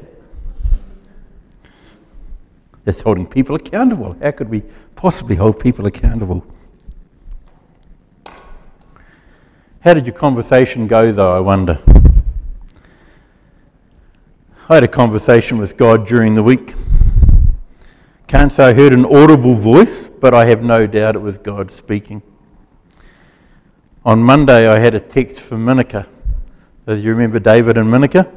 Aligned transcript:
It's 2.84 3.02
holding 3.02 3.28
people 3.28 3.54
accountable. 3.54 4.16
How 4.20 4.32
could 4.32 4.48
we 4.48 4.64
possibly 4.96 5.36
hold 5.36 5.60
people 5.60 5.86
accountable? 5.86 6.44
How 9.82 9.94
did 9.94 10.04
your 10.04 10.14
conversation 10.14 10.86
go, 10.86 11.10
though, 11.10 11.34
I 11.34 11.40
wonder? 11.40 11.80
I 14.68 14.74
had 14.74 14.84
a 14.84 14.88
conversation 14.88 15.56
with 15.56 15.78
God 15.78 16.06
during 16.06 16.34
the 16.34 16.42
week. 16.42 16.74
Can't 18.26 18.52
say 18.52 18.64
I 18.64 18.72
heard 18.74 18.92
an 18.92 19.06
audible 19.06 19.54
voice, 19.54 20.06
but 20.06 20.34
I 20.34 20.44
have 20.44 20.62
no 20.62 20.86
doubt 20.86 21.16
it 21.16 21.20
was 21.20 21.38
God 21.38 21.70
speaking. 21.70 22.20
On 24.04 24.22
Monday, 24.22 24.68
I 24.68 24.78
had 24.78 24.94
a 24.94 25.00
text 25.00 25.40
from 25.40 25.64
Minika. 25.64 26.06
As 26.86 27.02
you 27.02 27.12
remember 27.12 27.38
David 27.38 27.78
and 27.78 27.90
Minika? 27.90 28.30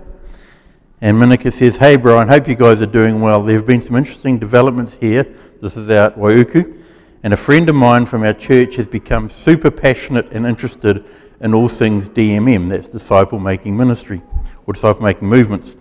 And 1.01 1.17
Minika 1.17 1.51
says, 1.51 1.75
Hey, 1.75 1.97
Brian, 1.97 2.29
hope 2.29 2.47
you 2.47 2.55
guys 2.55 2.81
are 2.81 2.85
doing 2.85 3.19
well. 3.19 3.43
There 3.43 3.57
have 3.57 3.65
been 3.65 3.81
some 3.81 3.97
interesting 3.97 4.39
developments 4.39 4.93
here. 4.93 5.25
This 5.59 5.75
is 5.75 5.89
out 5.89 6.17
Waiuku. 6.17 6.82
And 7.23 7.33
a 7.33 7.37
friend 7.37 7.69
of 7.69 7.75
mine 7.75 8.05
from 8.05 8.23
our 8.23 8.33
church 8.33 8.75
has 8.75 8.85
become 8.85 9.29
super 9.29 9.71
passionate 9.71 10.29
and 10.33 10.45
interested 10.45 11.05
in 11.39 11.53
all 11.53 11.69
things 11.69 12.09
DMM, 12.09 12.69
that's 12.69 12.89
disciple 12.89 13.39
making 13.39 13.77
ministry 13.77 14.21
or 14.67 14.73
disciple 14.73 15.03
making 15.03 15.29
movements. 15.29 15.75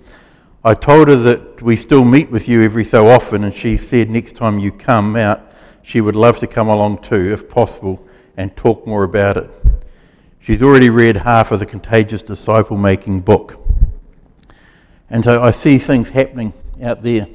I 0.65 0.75
told 0.75 1.09
her 1.09 1.17
that 1.17 1.61
we 1.61 1.75
still 1.75 2.05
meet 2.05 2.31
with 2.31 2.49
you 2.49 2.63
every 2.63 2.85
so 2.85 3.09
often, 3.09 3.43
and 3.43 3.53
she 3.53 3.77
said 3.77 4.09
next 4.09 4.37
time 4.37 4.61
you 4.61 4.71
come 4.71 5.17
out, 5.17 5.53
she 5.83 6.01
would 6.01 6.15
love 6.15 6.39
to 6.39 6.47
come 6.47 6.69
along 6.69 6.99
too, 6.99 7.33
if 7.33 7.49
possible, 7.49 8.07
and 8.37 8.57
talk 8.57 8.87
more 8.87 9.03
about 9.03 9.37
it. 9.37 9.51
She's 10.39 10.63
already 10.63 10.91
read 10.91 11.17
half 11.19 11.51
of 11.51 11.59
the 11.59 11.67
Contagious 11.67 12.23
Disciple 12.23 12.77
Making 12.77 13.21
book. 13.21 13.59
And 15.11 15.25
so 15.25 15.43
I 15.43 15.51
see 15.51 15.79
things 15.79 16.11
happening 16.11 16.53
out 16.81 17.03
there. 17.03 17.27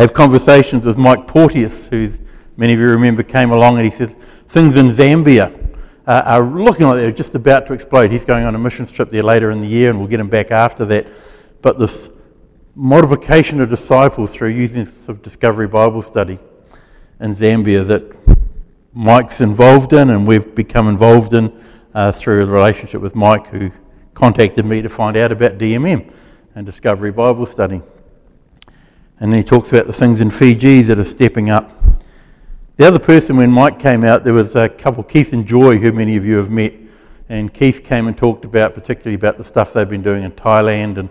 Have 0.00 0.14
conversations 0.14 0.86
with 0.86 0.96
Mike 0.96 1.26
Porteous, 1.26 1.88
who 1.88 2.10
many 2.56 2.72
of 2.72 2.80
you 2.80 2.86
remember 2.86 3.22
came 3.22 3.50
along, 3.50 3.76
and 3.76 3.84
he 3.84 3.90
says, 3.90 4.16
Things 4.48 4.78
in 4.78 4.88
Zambia 4.88 5.54
uh, 6.06 6.22
are 6.24 6.42
looking 6.42 6.86
like 6.86 6.96
they're 6.96 7.10
just 7.10 7.34
about 7.34 7.66
to 7.66 7.74
explode. 7.74 8.10
He's 8.10 8.24
going 8.24 8.46
on 8.46 8.54
a 8.54 8.58
missions 8.58 8.90
trip 8.90 9.10
there 9.10 9.22
later 9.22 9.50
in 9.50 9.60
the 9.60 9.66
year, 9.66 9.90
and 9.90 9.98
we'll 9.98 10.08
get 10.08 10.18
him 10.18 10.30
back 10.30 10.52
after 10.52 10.86
that. 10.86 11.06
But 11.60 11.78
this 11.78 12.08
multiplication 12.74 13.60
of 13.60 13.68
disciples 13.68 14.32
through 14.32 14.48
using 14.48 14.86
sort 14.86 15.18
of 15.18 15.22
Discovery 15.22 15.68
Bible 15.68 16.00
Study 16.00 16.38
in 17.20 17.32
Zambia 17.32 17.86
that 17.86 18.10
Mike's 18.94 19.42
involved 19.42 19.92
in, 19.92 20.08
and 20.08 20.26
we've 20.26 20.54
become 20.54 20.88
involved 20.88 21.34
in 21.34 21.52
uh, 21.92 22.10
through 22.10 22.46
the 22.46 22.52
relationship 22.52 23.02
with 23.02 23.14
Mike, 23.14 23.48
who 23.48 23.70
contacted 24.14 24.64
me 24.64 24.80
to 24.80 24.88
find 24.88 25.18
out 25.18 25.30
about 25.30 25.58
DMM 25.58 26.10
and 26.54 26.64
Discovery 26.64 27.12
Bible 27.12 27.44
Study. 27.44 27.82
And 29.20 29.32
then 29.32 29.38
he 29.38 29.44
talks 29.44 29.72
about 29.72 29.86
the 29.86 29.92
things 29.92 30.20
in 30.20 30.30
Fiji 30.30 30.82
that 30.82 30.98
are 30.98 31.04
stepping 31.04 31.50
up 31.50 31.80
the 32.80 32.86
other 32.86 32.98
person, 32.98 33.36
when 33.36 33.50
Mike 33.50 33.78
came 33.78 34.04
out, 34.04 34.24
there 34.24 34.32
was 34.32 34.56
a 34.56 34.66
couple, 34.66 35.02
Keith 35.02 35.34
and 35.34 35.46
Joy, 35.46 35.76
who 35.76 35.92
many 35.92 36.16
of 36.16 36.24
you 36.24 36.38
have 36.38 36.48
met. 36.48 36.72
And 37.28 37.52
Keith 37.52 37.84
came 37.84 38.08
and 38.08 38.16
talked 38.16 38.46
about, 38.46 38.72
particularly 38.72 39.16
about 39.16 39.36
the 39.36 39.44
stuff 39.44 39.74
they've 39.74 39.86
been 39.86 40.00
doing 40.00 40.22
in 40.24 40.32
Thailand. 40.32 40.96
And 40.96 41.10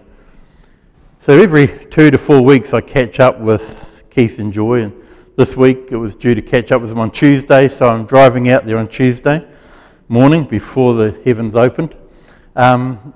so 1.20 1.40
every 1.40 1.68
two 1.68 2.10
to 2.10 2.18
four 2.18 2.42
weeks, 2.42 2.74
I 2.74 2.82
catch 2.82 3.20
up 3.20 3.40
with 3.40 4.04
Keith 4.10 4.40
and 4.40 4.52
Joy. 4.52 4.82
And 4.82 4.94
this 5.36 5.56
week, 5.56 5.90
it 5.92 5.98
was 5.98 6.16
due 6.16 6.34
to 6.34 6.42
catch 6.42 6.72
up 6.72 6.82
with 6.82 6.90
them 6.90 6.98
on 6.98 7.12
Tuesday. 7.12 7.68
So 7.68 7.88
I'm 7.88 8.08
driving 8.08 8.50
out 8.50 8.66
there 8.66 8.80
on 8.80 8.88
Tuesday 8.88 9.48
morning 10.08 10.46
before 10.46 10.96
the 10.96 11.22
heavens 11.24 11.56
opened. 11.56 11.96
Um, 12.56 13.14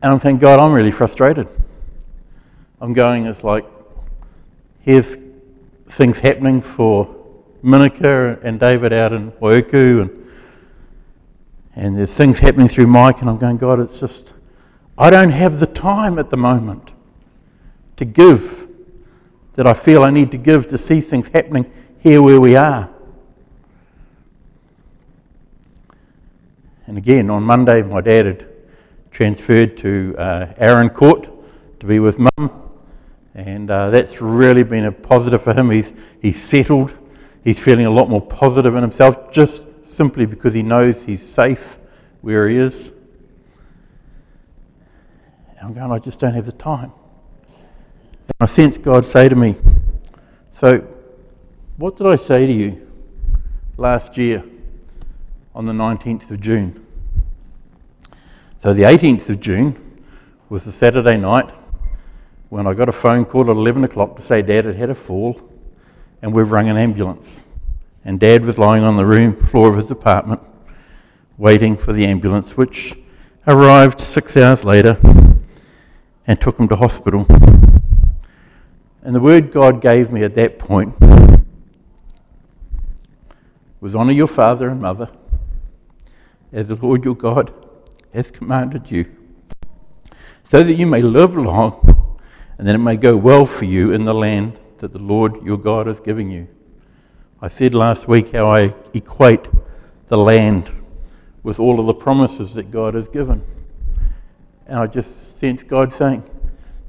and 0.00 0.12
I'm 0.12 0.20
thinking, 0.20 0.38
God, 0.38 0.60
I'm 0.60 0.72
really 0.72 0.92
frustrated. 0.92 1.48
I'm 2.78 2.92
going, 2.92 3.24
it's 3.24 3.42
like, 3.42 3.64
here's 4.82 5.16
things 5.88 6.20
happening 6.20 6.60
for 6.60 7.14
Minika 7.64 8.38
and 8.44 8.60
David 8.60 8.92
out 8.92 9.14
in 9.14 9.30
Waiuku, 9.32 10.02
and, 10.02 10.30
and 11.74 11.96
there's 11.96 12.12
things 12.12 12.38
happening 12.38 12.68
through 12.68 12.88
Mike, 12.88 13.22
and 13.22 13.30
I'm 13.30 13.38
going, 13.38 13.56
God, 13.56 13.80
it's 13.80 13.98
just, 13.98 14.34
I 14.98 15.08
don't 15.08 15.30
have 15.30 15.58
the 15.58 15.66
time 15.66 16.18
at 16.18 16.28
the 16.28 16.36
moment 16.36 16.90
to 17.96 18.04
give 18.04 18.68
that 19.54 19.66
I 19.66 19.72
feel 19.72 20.02
I 20.02 20.10
need 20.10 20.30
to 20.32 20.38
give 20.38 20.66
to 20.66 20.76
see 20.76 21.00
things 21.00 21.28
happening 21.28 21.72
here 22.00 22.20
where 22.20 22.38
we 22.38 22.56
are. 22.56 22.90
And 26.86 26.98
again, 26.98 27.30
on 27.30 27.42
Monday, 27.42 27.80
my 27.82 28.02
dad 28.02 28.26
had 28.26 28.46
transferred 29.10 29.78
to 29.78 30.14
uh, 30.18 30.52
Arran 30.58 30.90
Court 30.90 31.30
to 31.80 31.86
be 31.86 32.00
with 32.00 32.18
mum. 32.18 32.65
And 33.36 33.70
uh, 33.70 33.90
that's 33.90 34.20
really 34.20 34.64
been 34.64 34.86
a 34.86 34.92
positive 34.92 35.42
for 35.42 35.54
him. 35.54 35.70
He's, 35.70 35.92
he's 36.20 36.42
settled 36.42 36.92
He's 37.46 37.60
feeling 37.60 37.86
a 37.86 37.90
lot 37.90 38.10
more 38.10 38.20
positive 38.20 38.74
in 38.74 38.82
himself 38.82 39.30
just 39.30 39.62
simply 39.84 40.26
because 40.26 40.52
he 40.52 40.64
knows 40.64 41.04
he's 41.04 41.24
safe 41.24 41.78
where 42.20 42.48
he 42.48 42.56
is. 42.56 42.90
And 45.50 45.68
I'm 45.68 45.72
going, 45.72 45.92
I 45.92 46.00
just 46.00 46.18
don't 46.18 46.34
have 46.34 46.46
the 46.46 46.50
time. 46.50 46.90
And 47.46 48.34
I 48.40 48.46
sense 48.46 48.78
God 48.78 49.04
say 49.04 49.28
to 49.28 49.36
me, 49.36 49.54
So, 50.50 50.78
what 51.76 51.94
did 51.94 52.08
I 52.08 52.16
say 52.16 52.48
to 52.48 52.52
you 52.52 52.84
last 53.76 54.18
year 54.18 54.42
on 55.54 55.66
the 55.66 55.72
19th 55.72 56.28
of 56.32 56.40
June? 56.40 56.84
So, 58.58 58.74
the 58.74 58.82
18th 58.82 59.28
of 59.30 59.38
June 59.38 60.00
was 60.48 60.66
a 60.66 60.72
Saturday 60.72 61.16
night 61.16 61.54
when 62.48 62.66
I 62.66 62.74
got 62.74 62.88
a 62.88 62.92
phone 62.92 63.24
call 63.24 63.42
at 63.42 63.56
11 63.56 63.84
o'clock 63.84 64.16
to 64.16 64.22
say 64.22 64.40
Dad 64.40 64.64
had 64.64 64.76
had 64.76 64.90
a 64.90 64.94
fall 64.94 65.40
and 66.22 66.32
we've 66.32 66.50
rung 66.50 66.68
an 66.68 66.76
ambulance. 66.76 67.42
And 68.04 68.20
Dad 68.20 68.44
was 68.44 68.56
lying 68.56 68.84
on 68.84 68.96
the 68.96 69.04
room 69.04 69.36
floor 69.36 69.68
of 69.70 69.76
his 69.76 69.90
apartment, 69.90 70.40
waiting 71.36 71.76
for 71.76 71.92
the 71.92 72.06
ambulance, 72.06 72.56
which 72.56 72.96
arrived 73.48 74.00
six 74.00 74.36
hours 74.36 74.64
later 74.64 74.98
and 76.26 76.40
took 76.40 76.58
him 76.58 76.68
to 76.68 76.76
hospital. 76.76 77.26
And 79.02 79.14
the 79.14 79.20
word 79.20 79.50
God 79.50 79.80
gave 79.80 80.12
me 80.12 80.22
at 80.22 80.34
that 80.34 80.58
point 80.58 80.94
was 83.80 83.94
honour 83.94 84.12
your 84.12 84.26
father 84.26 84.68
and 84.68 84.80
mother 84.80 85.10
as 86.52 86.68
the 86.68 86.74
Lord 86.76 87.04
your 87.04 87.14
God 87.14 87.52
has 88.14 88.30
commanded 88.30 88.90
you, 88.90 89.14
so 90.44 90.62
that 90.62 90.74
you 90.74 90.86
may 90.86 91.02
live 91.02 91.36
long 91.36 91.95
and 92.58 92.66
that 92.66 92.74
it 92.74 92.78
may 92.78 92.96
go 92.96 93.16
well 93.16 93.46
for 93.46 93.64
you 93.64 93.92
in 93.92 94.04
the 94.04 94.14
land 94.14 94.58
that 94.78 94.92
the 94.92 94.98
Lord 94.98 95.42
your 95.42 95.58
God 95.58 95.88
is 95.88 96.00
giving 96.00 96.30
you. 96.30 96.48
I 97.40 97.48
said 97.48 97.74
last 97.74 98.08
week 98.08 98.32
how 98.32 98.50
I 98.50 98.74
equate 98.94 99.46
the 100.08 100.16
land 100.16 100.70
with 101.42 101.60
all 101.60 101.78
of 101.78 101.86
the 101.86 101.94
promises 101.94 102.54
that 102.54 102.70
God 102.70 102.94
has 102.94 103.08
given. 103.08 103.44
And 104.66 104.78
I 104.78 104.86
just 104.86 105.38
sense 105.38 105.62
God 105.62 105.92
saying, 105.92 106.24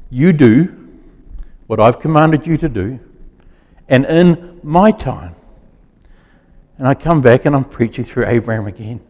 You 0.09 0.33
do 0.33 0.89
what 1.67 1.79
I've 1.79 2.00
commanded 2.00 2.47
you 2.47 2.57
to 2.57 2.69
do, 2.69 3.00
and 3.89 4.06
in 4.06 4.59
my 4.63 4.91
time. 4.91 5.35
And 6.77 6.88
I 6.88 6.94
come 6.94 7.22
back 7.22 7.45
and 7.45 7.56
I'm 7.56 7.65
preaching 7.65 8.06
through 8.06 8.27
Abraham 8.27 8.68
again. 8.68 9.01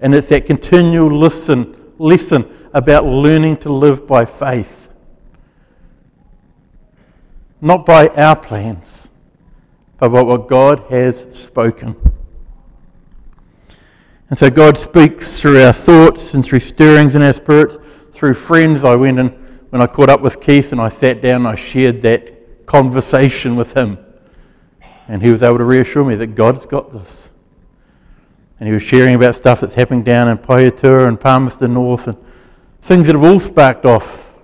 And 0.00 0.14
it's 0.14 0.28
that 0.28 0.46
continual 0.46 1.10
listen, 1.10 1.74
lesson 1.98 2.48
about 2.72 3.04
learning 3.04 3.56
to 3.58 3.72
live 3.72 4.06
by 4.06 4.24
faith 4.24 4.88
not 7.66 7.84
by 7.84 8.06
our 8.10 8.36
plans, 8.36 9.08
but 9.98 10.10
by 10.10 10.22
what 10.22 10.46
God 10.46 10.84
has 10.88 11.36
spoken. 11.36 11.96
And 14.30 14.38
so 14.38 14.48
God 14.50 14.78
speaks 14.78 15.40
through 15.40 15.60
our 15.64 15.72
thoughts 15.72 16.32
and 16.34 16.44
through 16.44 16.60
stirrings 16.60 17.16
in 17.16 17.22
our 17.22 17.32
spirits, 17.32 17.76
through 18.12 18.34
friends. 18.34 18.84
I 18.84 18.94
went 18.94 19.18
and 19.18 19.30
when 19.70 19.82
I 19.82 19.88
caught 19.88 20.08
up 20.08 20.20
with 20.20 20.40
Keith 20.40 20.70
and 20.70 20.80
I 20.80 20.88
sat 20.88 21.20
down 21.20 21.44
I 21.44 21.56
shared 21.56 22.02
that 22.02 22.66
conversation 22.66 23.56
with 23.56 23.76
him. 23.76 23.98
And 25.08 25.20
he 25.20 25.30
was 25.30 25.42
able 25.42 25.58
to 25.58 25.64
reassure 25.64 26.04
me 26.04 26.14
that 26.14 26.36
God's 26.36 26.66
got 26.66 26.92
this. 26.92 27.30
And 28.60 28.68
he 28.68 28.72
was 28.72 28.82
sharing 28.82 29.16
about 29.16 29.34
stuff 29.34 29.60
that's 29.60 29.74
happening 29.74 30.04
down 30.04 30.28
in 30.28 30.38
Pahiatua 30.38 31.08
and 31.08 31.18
Palmerston 31.18 31.74
North 31.74 32.06
and 32.06 32.16
things 32.80 33.08
that 33.08 33.16
have 33.16 33.24
all 33.24 33.40
sparked 33.40 33.84
off. 33.84 34.36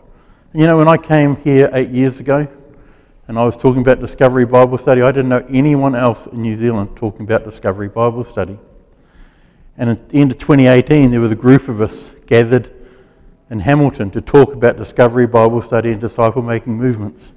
You 0.52 0.66
know, 0.66 0.76
when 0.76 0.88
I 0.88 0.96
came 0.96 1.36
here 1.36 1.70
eight 1.72 1.90
years 1.90 2.19
ago, 2.19 2.48
and 3.32 3.38
I 3.38 3.44
was 3.44 3.56
talking 3.56 3.81
about 3.81 3.99
Discovery 3.99 4.44
Bible 4.44 4.76
Study, 4.76 5.00
I 5.00 5.11
didn't 5.11 5.31
know 5.31 5.43
anyone 5.49 5.94
else 5.94 6.26
in 6.26 6.43
New 6.43 6.55
Zealand 6.55 6.94
talking 6.94 7.23
about 7.23 7.44
Discovery 7.44 7.88
Bible 7.88 8.25
Study. 8.25 8.58
And 9.79 9.88
at 9.88 10.11
the 10.11 10.20
end 10.20 10.32
of 10.32 10.38
2018, 10.38 11.11
there 11.11 11.19
was 11.19 11.32
a 11.32 11.34
group 11.34 11.67
of 11.69 11.81
us 11.81 12.14
gathered 12.26 12.70
in 13.49 13.61
Hamilton 13.61 14.11
to 14.11 14.20
talk 14.20 14.52
about 14.52 14.76
Discovery 14.76 15.26
Bible 15.26 15.62
Study 15.62 15.93
and 15.93 15.99
disciple 15.99 16.43
making 16.43 16.76
movements. 16.76 17.32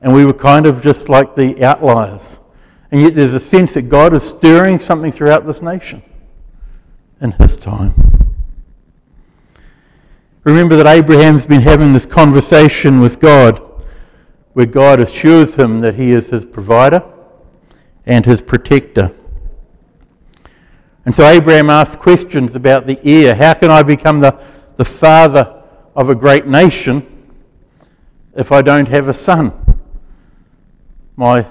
And 0.00 0.12
we 0.12 0.26
were 0.26 0.32
kind 0.32 0.66
of 0.66 0.82
just 0.82 1.08
like 1.08 1.36
the 1.36 1.64
outliers. 1.64 2.40
And 2.90 3.00
yet 3.00 3.14
there's 3.14 3.32
a 3.32 3.38
sense 3.38 3.74
that 3.74 3.82
God 3.82 4.14
is 4.14 4.28
stirring 4.28 4.80
something 4.80 5.12
throughout 5.12 5.46
this 5.46 5.62
nation 5.62 6.02
in 7.20 7.30
His 7.30 7.56
time. 7.56 7.94
Remember 10.42 10.74
that 10.74 10.88
Abraham's 10.88 11.46
been 11.46 11.62
having 11.62 11.92
this 11.92 12.06
conversation 12.06 13.00
with 13.00 13.20
God 13.20 13.71
where 14.52 14.66
God 14.66 15.00
assures 15.00 15.56
him 15.56 15.80
that 15.80 15.94
he 15.94 16.12
is 16.12 16.30
his 16.30 16.44
provider 16.44 17.02
and 18.04 18.24
his 18.26 18.40
protector. 18.40 19.12
And 21.04 21.14
so 21.14 21.26
Abraham 21.26 21.70
asks 21.70 21.96
questions 21.96 22.54
about 22.54 22.86
the 22.86 22.98
heir. 23.04 23.34
How 23.34 23.54
can 23.54 23.70
I 23.70 23.82
become 23.82 24.20
the, 24.20 24.40
the 24.76 24.84
father 24.84 25.62
of 25.96 26.10
a 26.10 26.14
great 26.14 26.46
nation 26.46 27.06
if 28.34 28.52
I 28.52 28.62
don't 28.62 28.88
have 28.88 29.08
a 29.08 29.14
son? 29.14 29.52
My, 31.16 31.42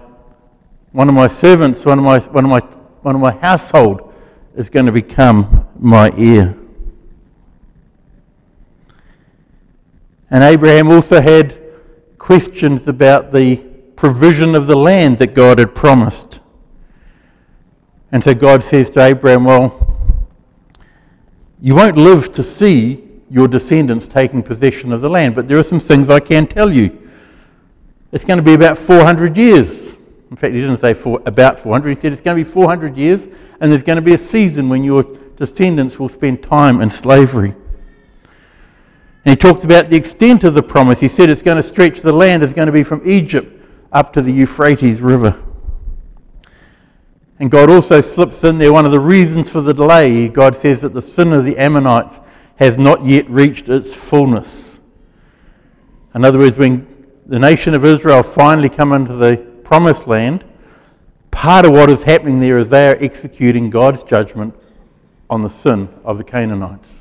one 0.92 1.10
of 1.10 1.16
my 1.16 1.28
servants, 1.28 1.86
one 1.86 2.00
of 2.00 2.06
my, 2.06 2.20
one, 2.20 2.46
of 2.46 2.52
my, 2.52 2.60
one 3.02 3.16
of 3.16 3.22
my 3.22 3.32
household 3.32 4.14
is 4.56 4.70
going 4.70 4.86
to 4.86 4.92
become 4.92 5.68
my 5.80 6.12
heir. 6.18 6.56
And 10.30 10.44
Abraham 10.44 10.90
also 10.90 11.20
had 11.20 11.61
questions 12.22 12.88
about 12.88 13.32
the 13.32 13.56
provision 13.96 14.54
of 14.54 14.68
the 14.68 14.76
land 14.76 15.18
that 15.18 15.34
God 15.34 15.58
had 15.58 15.74
promised. 15.74 16.40
And 18.12 18.24
so 18.24 18.36
God 18.36 18.64
says 18.64 18.92
to 18.92 19.02
Abraham, 19.02 19.46
Well, 19.46 20.16
you 21.60 21.74
won't 21.74 21.98
live 21.98 22.32
to 22.34 22.44
see 22.44 23.04
your 23.28 23.48
descendants 23.48 24.08
taking 24.08 24.44
possession 24.44 24.94
of 24.94 25.02
the 25.02 25.10
land, 25.10 25.34
but 25.34 25.48
there 25.48 25.58
are 25.58 25.64
some 25.64 25.80
things 25.80 26.12
I 26.12 26.20
can 26.20 26.46
tell 26.46 26.72
you. 26.72 27.10
It's 28.12 28.24
going 28.24 28.38
to 28.38 28.44
be 28.44 28.54
about 28.54 28.78
400 28.78 29.36
years. 29.36 29.96
In 30.30 30.38
fact, 30.38 30.54
he 30.54 30.62
didn't 30.62 30.78
say 30.78 30.94
for, 30.94 31.20
about 31.26 31.58
400, 31.58 31.90
he 31.90 31.96
said 31.96 32.14
it's 32.14 32.22
going 32.22 32.38
to 32.38 32.44
be 32.44 32.48
400 32.48 32.96
years, 32.96 33.30
and 33.60 33.72
there's 33.72 33.82
going 33.82 33.96
to 33.96 34.02
be 34.04 34.14
a 34.14 34.18
season 34.20 34.70
when 34.70 34.84
your 34.84 35.02
descendants 35.38 35.98
will 35.98 36.10
spend 36.10 36.44
time 36.44 36.82
in 36.82 36.92
slavery. 36.92 37.56
And 39.24 39.32
he 39.32 39.36
talked 39.36 39.64
about 39.64 39.90
the 39.90 39.96
extent 39.96 40.44
of 40.44 40.54
the 40.54 40.64
promise. 40.64 41.00
He 41.00 41.08
said 41.08 41.30
it's 41.30 41.44
going 41.44 41.58
to 41.58 41.64
stretch 41.64 42.02
the 42.02 42.12
land, 42.12 42.44
it's 42.44 42.54
going 42.54 42.66
to 42.66 42.72
be 42.72 42.84
from 42.84 43.08
Egypt 43.08 43.62
up 43.92 44.14
to 44.14 44.22
the 44.22 44.32
Euphrates 44.32 45.02
River. 45.02 45.42
And 47.40 47.50
God 47.50 47.70
also 47.70 48.02
slips 48.02 48.44
in 48.44 48.58
there 48.58 48.72
one 48.72 48.86
of 48.86 48.92
the 48.92 49.00
reasons 49.00 49.50
for 49.50 49.62
the 49.62 49.74
delay. 49.74 50.28
God 50.28 50.56
says 50.56 50.82
that 50.82 50.94
the 50.94 51.02
sin 51.02 51.34
of 51.34 51.44
the 51.44 51.58
Amorites 51.58 52.20
has 52.58 52.78
not 52.78 53.04
yet 53.04 53.28
reached 53.30 53.68
its 53.68 53.96
fullness. 53.96 54.80
In 56.14 56.24
other 56.24 56.38
words, 56.38 56.58
when 56.58 56.88
the 57.26 57.40
nation 57.40 57.74
of 57.74 57.84
Israel 57.84 58.22
finally 58.22 58.70
come 58.70 58.94
into 58.94 59.14
the 59.14 59.38
promised 59.64 60.08
land, 60.08 60.44
part 61.32 61.66
of 61.66 61.72
what 61.72 61.90
is 61.90 62.04
happening 62.04 62.40
there 62.40 62.60
is 62.60 62.70
they 62.70 62.90
are 62.90 62.98
executing 63.00 63.70
God's 63.70 64.04
judgment 64.04 64.54
on 65.30 65.42
the 65.42 65.50
sin 65.50 65.90
of 66.04 66.18
the 66.18 66.24
Canaanites. 66.24 67.01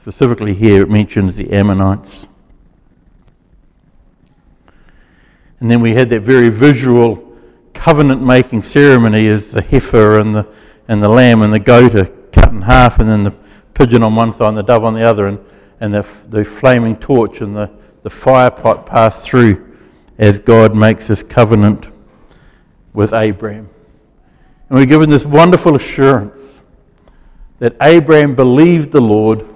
Specifically, 0.00 0.54
here 0.54 0.80
it 0.80 0.88
mentions 0.88 1.36
the 1.36 1.52
Amorites. 1.52 2.26
And 5.60 5.70
then 5.70 5.82
we 5.82 5.92
had 5.92 6.08
that 6.08 6.22
very 6.22 6.48
visual 6.48 7.36
covenant 7.74 8.22
making 8.22 8.62
ceremony 8.62 9.28
as 9.28 9.50
the 9.50 9.60
heifer 9.60 10.18
and 10.18 10.34
the, 10.34 10.48
and 10.88 11.02
the 11.02 11.08
lamb 11.10 11.42
and 11.42 11.52
the 11.52 11.58
goat 11.58 11.94
are 11.96 12.06
cut 12.32 12.48
in 12.48 12.62
half, 12.62 12.98
and 12.98 13.10
then 13.10 13.24
the 13.24 13.34
pigeon 13.74 14.02
on 14.02 14.14
one 14.14 14.32
side 14.32 14.48
and 14.48 14.56
the 14.56 14.62
dove 14.62 14.84
on 14.84 14.94
the 14.94 15.02
other, 15.02 15.26
and, 15.26 15.38
and 15.80 15.92
the, 15.92 16.24
the 16.30 16.46
flaming 16.46 16.96
torch 16.96 17.42
and 17.42 17.54
the, 17.54 17.70
the 18.02 18.08
fire 18.08 18.50
pot 18.50 18.86
pass 18.86 19.22
through 19.22 19.76
as 20.16 20.38
God 20.38 20.74
makes 20.74 21.08
this 21.08 21.22
covenant 21.22 21.88
with 22.94 23.12
Abraham. 23.12 23.68
And 24.70 24.78
we're 24.78 24.86
given 24.86 25.10
this 25.10 25.26
wonderful 25.26 25.76
assurance 25.76 26.62
that 27.58 27.76
Abraham 27.82 28.34
believed 28.34 28.92
the 28.92 29.02
Lord 29.02 29.46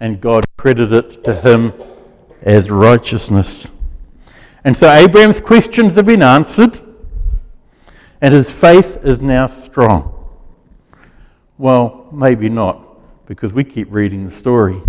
and 0.00 0.20
God 0.20 0.44
credited 0.56 1.04
it 1.04 1.24
to 1.24 1.34
him 1.34 1.72
as 2.42 2.70
righteousness. 2.70 3.68
And 4.64 4.76
so 4.76 4.90
Abraham's 4.90 5.40
questions 5.40 5.94
have 5.96 6.06
been 6.06 6.22
answered 6.22 6.80
and 8.20 8.34
his 8.34 8.50
faith 8.50 9.04
is 9.04 9.20
now 9.20 9.46
strong. 9.46 10.14
Well, 11.56 12.08
maybe 12.12 12.48
not, 12.48 12.80
because 13.26 13.52
we 13.52 13.64
keep 13.64 13.92
reading 13.92 14.24
the 14.24 14.30
story. 14.30 14.80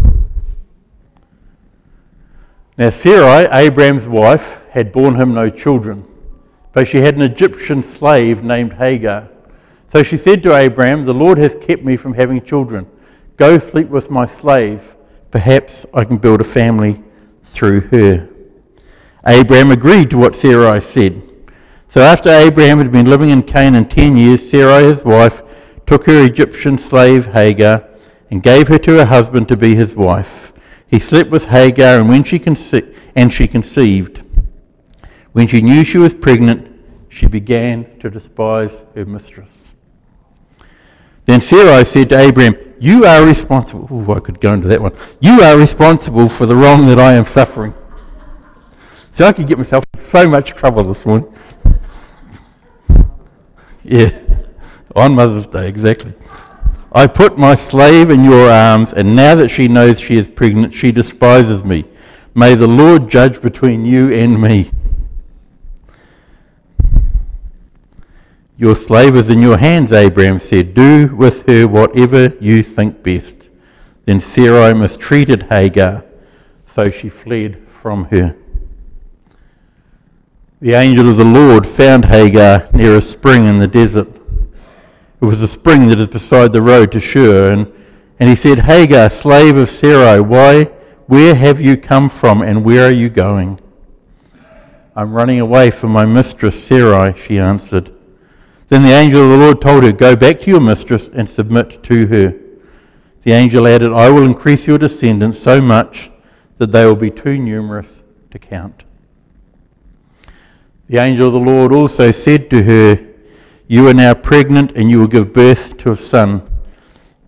Now, 2.77 2.89
Sarai, 2.89 3.47
Abraham's 3.51 4.07
wife, 4.07 4.65
had 4.69 4.91
borne 4.91 5.15
him 5.15 5.33
no 5.33 5.49
children, 5.49 6.05
but 6.71 6.87
she 6.87 6.99
had 6.99 7.15
an 7.15 7.21
Egyptian 7.21 7.83
slave 7.83 8.43
named 8.43 8.73
Hagar. 8.73 9.29
So 9.87 10.03
she 10.03 10.17
said 10.17 10.43
to 10.43 10.55
Abraham, 10.55 11.03
The 11.03 11.13
Lord 11.13 11.37
has 11.39 11.55
kept 11.55 11.83
me 11.83 11.97
from 11.97 12.13
having 12.13 12.41
children. 12.41 12.87
Go 13.37 13.57
sleep 13.57 13.89
with 13.89 14.09
my 14.09 14.25
slave. 14.25 14.95
Perhaps 15.31 15.85
I 15.93 16.03
can 16.03 16.17
build 16.17 16.41
a 16.41 16.45
family 16.45 17.03
through 17.43 17.81
her. 17.81 18.27
Abraham 19.25 19.71
agreed 19.71 20.09
to 20.09 20.17
what 20.17 20.35
Sarai 20.35 20.81
said. 20.81 21.21
So 21.87 22.01
after 22.01 22.29
Abraham 22.29 22.77
had 22.77 22.91
been 22.91 23.09
living 23.09 23.29
in 23.29 23.43
Canaan 23.43 23.85
ten 23.85 24.15
years, 24.17 24.49
Sarai, 24.49 24.83
his 24.83 25.03
wife, 25.03 25.41
took 25.85 26.05
her 26.05 26.23
Egyptian 26.23 26.77
slave 26.77 27.33
Hagar 27.33 27.87
and 28.29 28.43
gave 28.43 28.67
her 28.67 28.77
to 28.79 28.97
her 28.97 29.05
husband 29.05 29.47
to 29.47 29.57
be 29.57 29.75
his 29.75 29.95
wife. 29.95 30.53
He 30.87 30.99
slept 30.99 31.29
with 31.29 31.45
Hagar, 31.45 31.99
and 31.99 32.09
when 32.09 32.23
she 32.23 32.39
conce- 32.39 32.95
and 33.15 33.33
she 33.33 33.47
conceived. 33.47 34.23
When 35.31 35.47
she 35.47 35.61
knew 35.61 35.83
she 35.83 35.97
was 35.97 36.13
pregnant, 36.13 36.67
she 37.09 37.25
began 37.27 37.97
to 37.99 38.09
despise 38.09 38.83
her 38.95 39.05
mistress. 39.05 39.71
Then 41.25 41.41
Sarai 41.41 41.83
said 41.85 42.09
to 42.09 42.19
Abraham, 42.19 42.55
You 42.79 43.05
are 43.05 43.25
responsible. 43.25 43.87
Oh, 43.91 44.13
I 44.13 44.19
could 44.19 44.39
go 44.39 44.53
into 44.53 44.67
that 44.69 44.81
one. 44.81 44.93
You 45.19 45.41
are 45.41 45.57
responsible 45.57 46.29
for 46.29 46.45
the 46.45 46.55
wrong 46.55 46.85
that 46.87 46.99
I 46.99 47.13
am 47.13 47.25
suffering. 47.25 47.73
So 49.11 49.25
I 49.25 49.33
could 49.33 49.47
get 49.47 49.57
myself 49.57 49.83
in 49.93 49.99
so 49.99 50.29
much 50.29 50.51
trouble 50.51 50.83
this 50.83 51.05
morning. 51.05 51.33
Yeah, 53.83 54.17
on 54.95 55.15
Mother's 55.15 55.47
Day, 55.47 55.67
exactly. 55.67 56.13
I 56.91 57.07
put 57.07 57.37
my 57.37 57.55
slave 57.55 58.09
in 58.09 58.23
your 58.23 58.49
arms, 58.49 58.93
and 58.93 59.15
now 59.15 59.35
that 59.35 59.49
she 59.49 59.67
knows 59.67 59.99
she 59.99 60.17
is 60.17 60.27
pregnant, 60.27 60.73
she 60.73 60.91
despises 60.91 61.63
me. 61.63 61.85
May 62.33 62.55
the 62.55 62.67
Lord 62.67 63.09
judge 63.09 63.41
between 63.41 63.85
you 63.85 64.13
and 64.13 64.41
me. 64.41 64.71
Your 68.59 68.75
slave 68.75 69.15
is 69.15 69.29
in 69.29 69.41
your 69.41 69.57
hands, 69.57 69.93
Abraham 69.93 70.37
said. 70.37 70.73
Do 70.73 71.15
with 71.15 71.47
her 71.47 71.65
whatever 71.65 72.33
you 72.41 72.61
think 72.61 73.01
best. 73.01 73.47
Then 74.03 74.19
Sarai 74.19 74.73
mistreated 74.73 75.43
Hagar, 75.43 76.03
so 76.65 76.89
she 76.89 77.07
fled 77.07 77.69
from 77.69 78.03
her. 78.05 78.35
The 80.59 80.73
angel 80.73 81.09
of 81.09 81.15
the 81.15 81.23
Lord 81.23 81.65
found 81.65 82.03
Hagar 82.03 82.67
near 82.73 82.97
a 82.97 83.01
spring 83.01 83.45
in 83.45 83.59
the 83.59 83.67
desert. 83.67 84.09
It 85.21 85.25
was 85.25 85.41
a 85.41 85.47
spring 85.47 85.87
that 85.87 85.99
is 85.99 86.09
beside 86.09 86.51
the 86.51 86.61
road 86.61 86.91
to 86.91 86.99
Shur, 86.99 87.53
and, 87.53 87.71
and 88.19 88.27
he 88.27 88.35
said, 88.35 88.59
Hagar, 88.59 89.09
slave 89.09 89.55
of 89.55 89.69
Sarai, 89.69 90.19
why, 90.19 90.65
where 91.07 91.33
have 91.33 91.61
you 91.61 91.77
come 91.77 92.09
from, 92.09 92.41
and 92.41 92.65
where 92.65 92.87
are 92.87 92.91
you 92.91 93.09
going? 93.09 93.61
I'm 94.97 95.13
running 95.13 95.39
away 95.39 95.71
from 95.71 95.93
my 95.93 96.05
mistress 96.05 96.61
Sarai, 96.61 97.17
she 97.17 97.39
answered. 97.39 97.95
Then 98.69 98.83
the 98.83 98.91
angel 98.91 99.23
of 99.23 99.29
the 99.29 99.45
Lord 99.45 99.61
told 99.61 99.83
her, 99.83 99.91
Go 99.91 100.15
back 100.15 100.39
to 100.39 100.51
your 100.51 100.61
mistress 100.61 101.09
and 101.09 101.27
submit 101.27 101.83
to 101.83 102.07
her. 102.07 102.35
The 103.23 103.31
angel 103.31 103.67
added, 103.67 103.91
I 103.91 104.09
will 104.09 104.23
increase 104.23 104.67
your 104.67 104.77
descendants 104.77 105.39
so 105.39 105.59
much 105.59 106.11
that 106.59 106.71
they 106.71 106.85
will 106.85 106.95
be 106.95 107.09
too 107.09 107.37
numerous 107.37 108.03
to 108.31 108.39
count. 108.39 108.83
The 110.87 110.97
angel 110.97 111.27
of 111.27 111.33
the 111.33 111.39
Lord 111.39 111.71
also 111.71 112.11
said 112.11 112.49
to 112.51 112.63
her, 112.63 113.07
You 113.67 113.87
are 113.87 113.93
now 113.93 114.13
pregnant, 114.13 114.71
and 114.75 114.89
you 114.89 114.99
will 114.99 115.07
give 115.07 115.33
birth 115.33 115.77
to 115.79 115.91
a 115.91 115.97
son. 115.97 116.47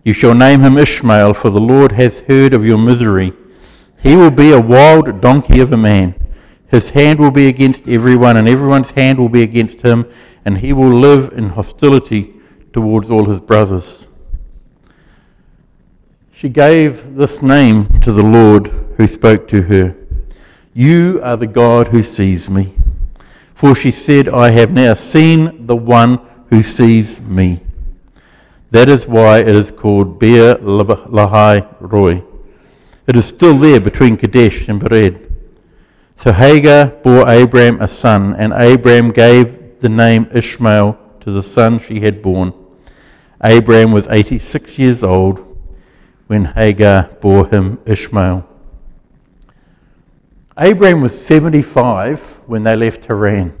You 0.04 0.12
shall 0.12 0.34
name 0.34 0.60
him 0.60 0.78
Ishmael, 0.78 1.34
for 1.34 1.50
the 1.50 1.60
Lord 1.60 1.92
has 1.92 2.20
heard 2.20 2.54
of 2.54 2.64
your 2.64 2.78
misery. 2.78 3.32
He 4.00 4.16
will 4.16 4.30
be 4.30 4.52
a 4.52 4.60
wild 4.60 5.20
donkey 5.20 5.60
of 5.60 5.72
a 5.72 5.76
man. 5.76 6.14
His 6.68 6.90
hand 6.90 7.20
will 7.20 7.30
be 7.30 7.48
against 7.48 7.86
everyone, 7.86 8.36
and 8.36 8.48
everyone's 8.48 8.92
hand 8.92 9.18
will 9.18 9.28
be 9.28 9.42
against 9.42 9.82
him, 9.82 10.06
and 10.44 10.58
he 10.58 10.72
will 10.72 10.92
live 10.92 11.32
in 11.32 11.50
hostility 11.50 12.34
towards 12.72 13.10
all 13.10 13.26
his 13.26 13.40
brothers. 13.40 14.06
She 16.32 16.48
gave 16.48 17.14
this 17.14 17.42
name 17.42 18.00
to 18.00 18.12
the 18.12 18.22
Lord 18.22 18.68
who 18.96 19.06
spoke 19.06 19.46
to 19.48 19.62
her 19.62 19.94
You 20.74 21.20
are 21.22 21.36
the 21.36 21.46
God 21.46 21.88
who 21.88 22.02
sees 22.02 22.50
me. 22.50 22.74
For 23.54 23.74
she 23.74 23.90
said, 23.92 24.28
I 24.28 24.50
have 24.50 24.72
now 24.72 24.94
seen 24.94 25.66
the 25.66 25.76
one 25.76 26.18
who 26.50 26.62
sees 26.62 27.20
me. 27.20 27.60
That 28.72 28.88
is 28.88 29.06
why 29.06 29.38
it 29.38 29.48
is 29.48 29.70
called 29.70 30.18
Beer 30.18 30.56
Lahai 30.56 31.66
Roi. 31.78 32.24
It 33.06 33.16
is 33.16 33.26
still 33.26 33.56
there 33.56 33.80
between 33.80 34.16
Kadesh 34.16 34.66
and 34.68 34.80
Bered. 34.80 35.30
So 36.16 36.32
Hagar 36.32 36.86
bore 36.86 37.28
Abram 37.28 37.80
a 37.80 37.86
son, 37.86 38.34
and 38.34 38.52
Abram 38.52 39.10
gave 39.10 39.61
the 39.82 39.88
name 39.90 40.28
Ishmael 40.32 40.98
to 41.20 41.30
the 41.30 41.42
son 41.42 41.78
she 41.78 42.00
had 42.00 42.22
born. 42.22 42.54
Abram 43.40 43.92
was 43.92 44.06
86 44.08 44.78
years 44.78 45.02
old 45.02 45.40
when 46.28 46.46
Hagar 46.46 47.10
bore 47.20 47.46
him 47.48 47.78
Ishmael. 47.84 48.48
Abram 50.56 51.00
was 51.00 51.26
75 51.26 52.42
when 52.46 52.62
they 52.62 52.76
left 52.76 53.04
Haran. 53.06 53.52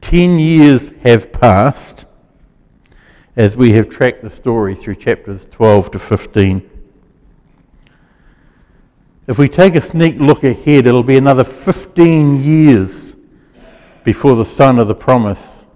Ten 0.00 0.38
years 0.38 0.90
have 1.02 1.32
passed 1.32 2.04
as 3.34 3.56
we 3.56 3.72
have 3.72 3.88
tracked 3.88 4.22
the 4.22 4.30
story 4.30 4.74
through 4.74 4.96
chapters 4.96 5.46
12 5.46 5.92
to 5.92 5.98
15. 5.98 6.70
If 9.26 9.38
we 9.38 9.48
take 9.48 9.74
a 9.74 9.80
sneak 9.80 10.18
look 10.18 10.44
ahead, 10.44 10.86
it'll 10.86 11.02
be 11.02 11.16
another 11.16 11.44
15 11.44 12.42
years 12.42 13.16
before 14.08 14.34
the 14.36 14.42
son 14.42 14.78
of 14.78 14.88
the 14.88 14.94
promise, 14.94 15.66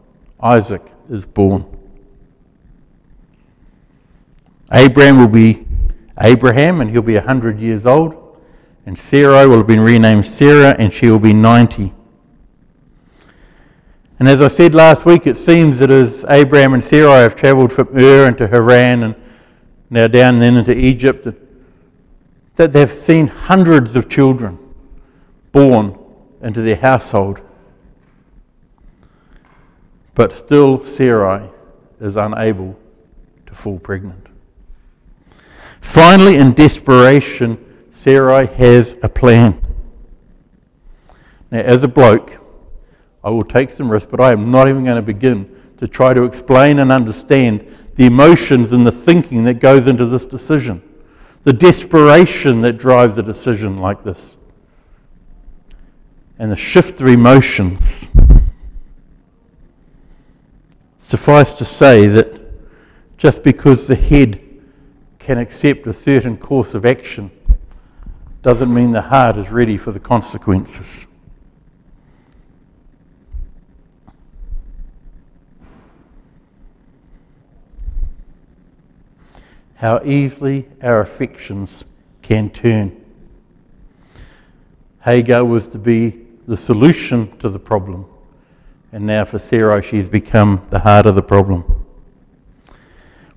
Isaac, 0.41 0.81
is 1.11 1.27
born. 1.27 1.67
Abraham 4.73 5.19
will 5.19 5.29
be 5.29 5.67
Abraham 6.19 6.81
and 6.81 6.89
he'll 6.89 7.03
be 7.03 7.17
100 7.17 7.61
years 7.61 7.85
old. 7.85 8.39
And 8.87 8.99
Sarah 8.99 9.47
will 9.47 9.59
have 9.59 9.67
been 9.67 9.83
renamed 9.83 10.25
Sarah 10.25 10.75
and 10.79 10.91
she 10.91 11.11
will 11.11 11.19
be 11.19 11.35
90. 11.35 11.93
And 14.19 14.27
as 14.27 14.41
I 14.41 14.49
said 14.49 14.75
last 14.75 15.05
week, 15.05 15.27
it 15.27 15.37
seems 15.37 15.79
that 15.81 15.91
as 15.91 16.25
Abraham 16.27 16.73
and 16.73 16.83
Sarai 16.83 17.25
have 17.25 17.37
travelled 17.37 17.71
from 17.71 17.95
Ur 17.95 18.27
into 18.29 18.49
Haran 18.49 19.03
and 19.03 19.15
now 19.91 20.07
down 20.07 20.39
then 20.39 20.57
into 20.57 20.75
Egypt, 20.75 21.29
that 22.57 22.73
they've 22.73 22.89
seen 22.89 23.27
hundreds 23.27 23.95
of 23.95 24.09
children 24.09 24.59
born 25.53 25.99
into 26.41 26.62
their 26.62 26.77
household. 26.77 27.43
But 30.14 30.33
still, 30.33 30.78
Sarai 30.78 31.49
is 32.00 32.16
unable 32.16 32.78
to 33.47 33.54
fall 33.54 33.78
pregnant. 33.78 34.26
Finally, 35.81 36.37
in 36.37 36.52
desperation, 36.52 37.59
Sarai 37.90 38.47
has 38.47 38.97
a 39.02 39.09
plan. 39.09 39.61
Now, 41.50 41.61
as 41.61 41.83
a 41.83 41.88
bloke, 41.88 42.38
I 43.25 43.31
will 43.31 43.45
take 43.45 43.71
some 43.71 43.90
risks, 43.90 44.11
but 44.11 44.21
I 44.21 44.33
am 44.33 44.50
not 44.50 44.69
even 44.69 44.85
going 44.85 44.97
to 44.97 45.02
begin 45.02 45.61
to 45.78 45.87
try 45.87 46.14
to 46.14 46.25
explain 46.25 46.78
and 46.78 46.90
understand 46.90 47.66
the 47.97 48.07
emotions 48.07 48.73
and 48.73 48.87
the 48.87 48.92
thinking 48.92 49.45
that 49.45 49.54
goes 49.54 49.87
into 49.87 50.07
this 50.07 50.26
decision, 50.26 50.83
the 51.42 51.52
desperation 51.52 52.62
that 52.62 52.78
drives 52.78 53.19
a 53.19 53.23
decision 53.23 53.76
like 53.76 54.02
this, 54.02 54.38
and 56.38 56.50
the 56.50 56.57
shift 56.57 57.00
of 57.00 57.07
emotions. 57.07 58.07
Suffice 61.12 61.52
to 61.52 61.66
say 61.66 62.07
that 62.07 62.40
just 63.19 63.42
because 63.42 63.87
the 63.87 63.95
head 63.95 64.40
can 65.19 65.37
accept 65.37 65.87
a 65.87 65.92
certain 65.92 66.38
course 66.38 66.73
of 66.73 66.87
action 66.87 67.31
doesn't 68.40 68.73
mean 68.73 68.92
the 68.92 69.02
heart 69.02 69.37
is 69.37 69.50
ready 69.50 69.76
for 69.76 69.92
the 69.92 70.00
consequences. 70.00 71.07
How 79.75 80.00
easily 80.07 80.66
our 80.83 81.00
affections 81.00 81.85
can 82.23 82.49
turn. 82.49 83.04
Hagar 85.02 85.45
was 85.45 85.69
to 85.69 85.78
be 85.78 86.25
the 86.49 86.57
solution 86.57 87.37
to 87.37 87.50
the 87.50 87.59
problem, 87.59 88.07
and 88.93 89.07
now 89.07 89.25
for 89.25 89.39
Sarah, 89.39 89.83
she's 89.83 90.09
become 90.09 90.65
the 90.71 90.81
heart 90.81 91.07
of 91.07 91.15
the 91.15 91.23
problem. 91.23 91.65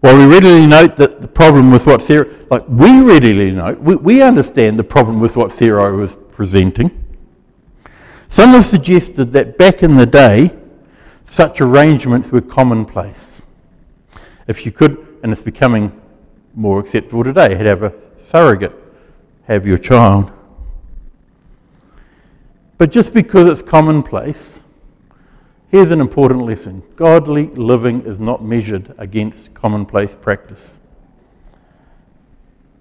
Well, 0.01 0.17
we 0.17 0.31
readily 0.31 0.67
note 0.67 0.97
that 0.97 1.21
the 1.21 1.27
problem 1.27 1.71
with 1.71 1.87
what 1.87 2.03
Sarah, 2.03 2.29
like 2.51 2.67
we 2.67 3.01
readily 3.01 3.51
note, 3.51 3.79
we, 3.79 3.95
we 3.95 4.21
understand 4.21 4.77
the 4.77 4.83
problem 4.83 5.19
with 5.19 5.35
what 5.35 5.51
Sarah 5.51 5.95
was 5.95 6.15
presenting. 6.29 6.91
Some 8.27 8.49
have 8.51 8.65
suggested 8.65 9.31
that 9.31 9.57
back 9.57 9.81
in 9.81 9.95
the 9.95 10.05
day, 10.05 10.51
such 11.23 11.61
arrangements 11.61 12.31
were 12.31 12.41
commonplace. 12.41 13.41
If 14.47 14.65
you 14.65 14.71
could, 14.71 15.19
and 15.23 15.31
it's 15.31 15.41
becoming 15.41 15.99
more 16.53 16.79
acceptable 16.79 17.23
today, 17.23 17.55
have 17.55 17.81
a 17.81 17.93
surrogate 18.17 18.73
have 19.45 19.65
your 19.65 19.77
child. 19.77 20.31
But 22.77 22.91
just 22.91 23.13
because 23.13 23.47
it's 23.47 23.61
commonplace 23.61 24.61
Here's 25.69 25.91
an 25.91 25.99
important 25.99 26.43
lesson 26.43 26.83
godly 26.95 27.47
living 27.47 28.01
is 28.01 28.19
not 28.19 28.43
measured 28.43 28.93
against 28.97 29.53
commonplace 29.53 30.15
practice. 30.15 30.79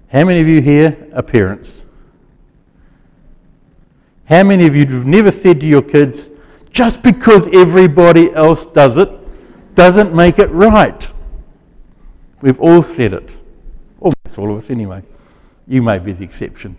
How 0.09 0.25
many 0.25 0.41
of 0.41 0.47
you 0.47 0.61
here 0.61 1.11
are 1.15 1.23
parents? 1.23 1.83
How 4.27 4.43
many 4.43 4.67
of 4.67 4.77
you 4.77 4.87
have 4.87 5.07
never 5.07 5.31
said 5.31 5.61
to 5.61 5.67
your 5.67 5.83
kids, 5.83 6.31
just 6.71 7.03
because 7.03 7.47
everybody 7.53 8.33
else 8.33 8.67
does 8.67 8.97
it 8.97 9.11
doesn't 9.75 10.15
make 10.15 10.39
it 10.39 10.51
right? 10.51 11.09
We've 12.41 12.61
all 12.61 12.83
said 12.83 13.13
it. 13.13 13.37
Almost 14.01 14.39
all 14.39 14.51
of 14.51 14.59
us, 14.59 14.71
anyway. 14.71 15.03
You 15.67 15.83
may 15.83 15.99
be 15.99 16.13
the 16.13 16.25
exception. 16.25 16.77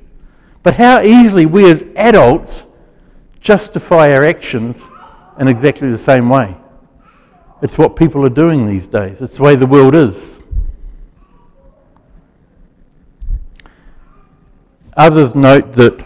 But 0.63 0.75
how 0.75 1.01
easily 1.01 1.45
we 1.45 1.69
as 1.69 1.85
adults 1.95 2.67
justify 3.39 4.13
our 4.13 4.23
actions 4.23 4.89
in 5.39 5.47
exactly 5.47 5.89
the 5.89 5.97
same 5.97 6.29
way. 6.29 6.55
It's 7.61 7.77
what 7.77 7.95
people 7.95 8.25
are 8.25 8.29
doing 8.29 8.65
these 8.65 8.87
days, 8.87 9.21
it's 9.21 9.37
the 9.37 9.43
way 9.43 9.55
the 9.55 9.65
world 9.65 9.95
is. 9.95 10.41
Others 14.97 15.35
note 15.35 15.73
that 15.73 16.05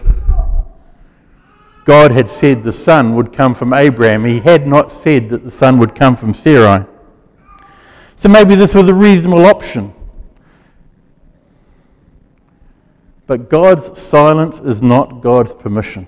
God 1.85 2.11
had 2.11 2.29
said 2.29 2.63
the 2.63 2.71
son 2.71 3.15
would 3.15 3.33
come 3.33 3.53
from 3.53 3.73
Abraham. 3.73 4.23
He 4.23 4.39
had 4.39 4.67
not 4.67 4.91
said 4.91 5.29
that 5.29 5.43
the 5.43 5.51
son 5.51 5.77
would 5.79 5.95
come 5.95 6.15
from 6.15 6.33
Sarai. 6.33 6.85
So 8.15 8.29
maybe 8.29 8.55
this 8.55 8.75
was 8.75 8.89
a 8.89 8.93
reasonable 8.93 9.45
option. 9.45 9.93
But 13.27 13.49
God's 13.49 13.99
silence 13.99 14.59
is 14.59 14.81
not 14.81 15.21
God's 15.21 15.53
permission. 15.53 16.07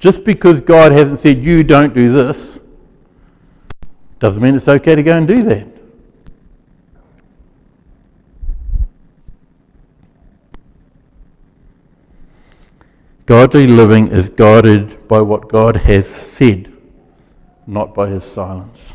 Just 0.00 0.24
because 0.24 0.62
God 0.62 0.92
hasn't 0.92 1.18
said, 1.18 1.44
you 1.44 1.62
don't 1.62 1.92
do 1.92 2.10
this, 2.10 2.58
doesn't 4.18 4.42
mean 4.42 4.54
it's 4.54 4.66
okay 4.66 4.94
to 4.94 5.02
go 5.02 5.16
and 5.16 5.28
do 5.28 5.42
that. 5.42 5.68
Godly 13.26 13.66
living 13.66 14.08
is 14.08 14.30
guided 14.30 15.06
by 15.06 15.20
what 15.20 15.48
God 15.48 15.76
has 15.76 16.08
said, 16.08 16.72
not 17.66 17.94
by 17.94 18.08
his 18.08 18.24
silence. 18.24 18.94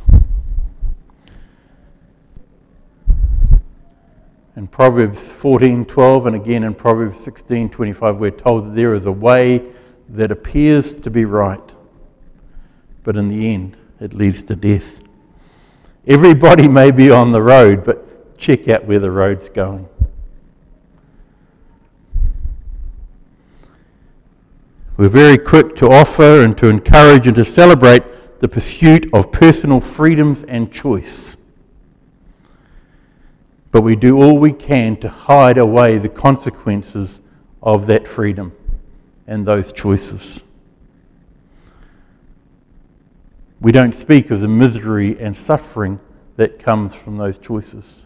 In 4.56 4.68
Proverbs 4.68 5.20
14:12 5.20 6.26
and 6.26 6.36
again 6.36 6.64
in 6.64 6.74
Proverbs 6.74 7.18
16:25 7.20 8.18
we're 8.18 8.32
told 8.32 8.66
that 8.66 8.76
there 8.76 8.94
is 8.94 9.06
a 9.06 9.12
way 9.12 9.62
that 10.10 10.32
appears 10.32 10.94
to 10.94 11.10
be 11.10 11.26
right, 11.26 11.74
but 13.04 13.18
in 13.18 13.28
the 13.28 13.54
end, 13.54 13.78
it 14.00 14.14
leads 14.14 14.44
to 14.44 14.56
death. 14.56 15.02
Everybody 16.08 16.68
may 16.68 16.92
be 16.92 17.10
on 17.10 17.32
the 17.32 17.42
road, 17.42 17.84
but 17.84 18.38
check 18.38 18.68
out 18.68 18.86
where 18.86 19.00
the 19.00 19.12
road's 19.12 19.50
going. 19.50 19.90
We're 24.98 25.10
very 25.10 25.38
quick 25.38 25.76
to 25.78 25.88
offer 25.88 26.42
and 26.42 26.58
to 26.58 26.68
encourage 26.68 27.28
and 27.28 27.36
to 27.36 27.44
celebrate 27.44 28.04
the 28.40 28.48
pursuit 28.48 29.12
of 29.14 29.32
personal 29.32 29.82
freedoms 29.82 30.44
and 30.44 30.72
choice. 30.72 31.36
But 33.72 33.82
we 33.82 33.98
do 33.98 34.22
all 34.22 34.38
we 34.38 34.54
can 34.54 34.96
to 34.98 35.10
hide 35.10 35.58
away 35.58 35.98
the 35.98 36.08
consequences 36.08 37.20
of 37.62 37.88
that 37.88 38.08
freedom 38.08 38.54
and 39.28 39.46
those 39.46 39.72
choices. 39.72 40.42
We 43.60 43.72
don't 43.72 43.94
speak 43.94 44.32
of 44.32 44.42
the 44.42 44.48
misery 44.48 45.20
and 45.20 45.36
suffering 45.36 46.00
that 46.36 46.60
comes 46.60 46.94
from 46.94 47.16
those 47.16 47.38
choices. 47.38 48.06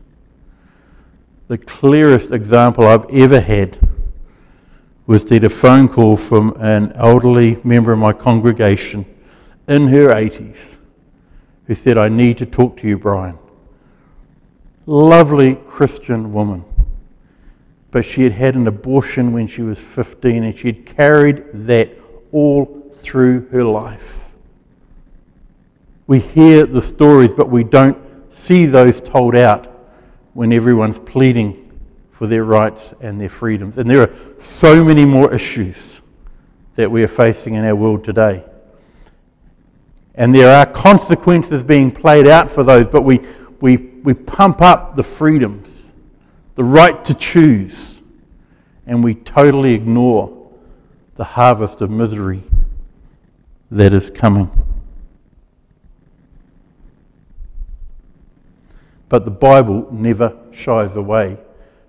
The 1.48 1.58
clearest 1.58 2.32
example 2.32 2.86
I've 2.86 3.10
ever 3.10 3.42
had 3.42 3.78
was 5.08 5.24
get 5.24 5.44
a 5.44 5.50
phone 5.50 5.88
call 5.88 6.16
from 6.16 6.56
an 6.60 6.92
elderly 6.94 7.60
member 7.64 7.92
of 7.92 8.00
my 8.00 8.14
congregation 8.14 9.06
in 9.68 9.88
her 9.88 10.10
80s 10.10 10.78
who 11.66 11.76
said, 11.76 11.98
I 11.98 12.10
need 12.10 12.38
to 12.38 12.46
talk 12.46 12.78
to 12.78 12.88
you, 12.88 12.98
Brian. 12.98 13.38
Lovely 14.86 15.56
Christian 15.56 16.32
woman. 16.32 16.64
But 17.92 18.06
she 18.06 18.24
had 18.24 18.34
had 18.34 18.56
an 18.56 18.68
abortion 18.68 19.34
when 19.34 19.48
she 19.48 19.62
was 19.62 19.80
15 19.80 20.44
and 20.44 20.58
she 20.58 20.68
had 20.68 20.86
carried 20.86 21.44
that 21.54 21.90
all 22.32 22.90
through 22.94 23.48
her 23.50 23.64
life. 23.64 24.32
We 26.08 26.20
hear 26.20 26.66
the 26.66 26.82
stories, 26.82 27.34
but 27.34 27.50
we 27.50 27.64
don't 27.64 27.98
see 28.34 28.66
those 28.66 29.02
told 29.02 29.36
out 29.36 29.68
when 30.34 30.52
everyone's 30.52 31.00
pleading 31.00 31.66
for 32.10 32.28
their 32.28 32.44
rights 32.44 32.94
and 33.00 33.20
their 33.20 33.30
freedoms. 33.30 33.78
And 33.78 33.90
there 33.90 34.02
are 34.02 34.14
so 34.40 34.84
many 34.84 35.06
more 35.06 35.34
issues 35.34 36.02
that 36.76 36.90
we 36.90 37.04
are 37.04 37.08
facing 37.08 37.56
in 37.56 37.66
our 37.66 37.76
world 37.76 38.04
today. 38.04 38.44
And 40.16 40.36
there 40.36 40.54
are 40.54 40.66
consequences 40.66 41.64
being 41.64 41.92
played 41.92 42.28
out 42.28 42.50
for 42.50 42.64
those, 42.64 42.88
but 42.88 43.04
we, 43.04 43.22
we, 43.62 43.78
we 43.78 44.14
pump 44.14 44.62
up 44.62 44.96
the 44.96 45.04
freedoms, 45.04 45.79
the 46.60 46.66
right 46.66 47.06
to 47.06 47.14
choose, 47.14 48.02
and 48.86 49.02
we 49.02 49.16
totally 49.16 49.74
ignore 49.74 50.52
the 51.16 51.24
harvest 51.24 51.80
of 51.80 51.90
misery 51.90 52.42
that 53.72 53.94
is 53.94 54.10
coming. 54.10 54.52
But 59.08 59.24
the 59.24 59.32
Bible 59.32 59.88
never 59.90 60.38
shies 60.52 60.98
away 60.98 61.38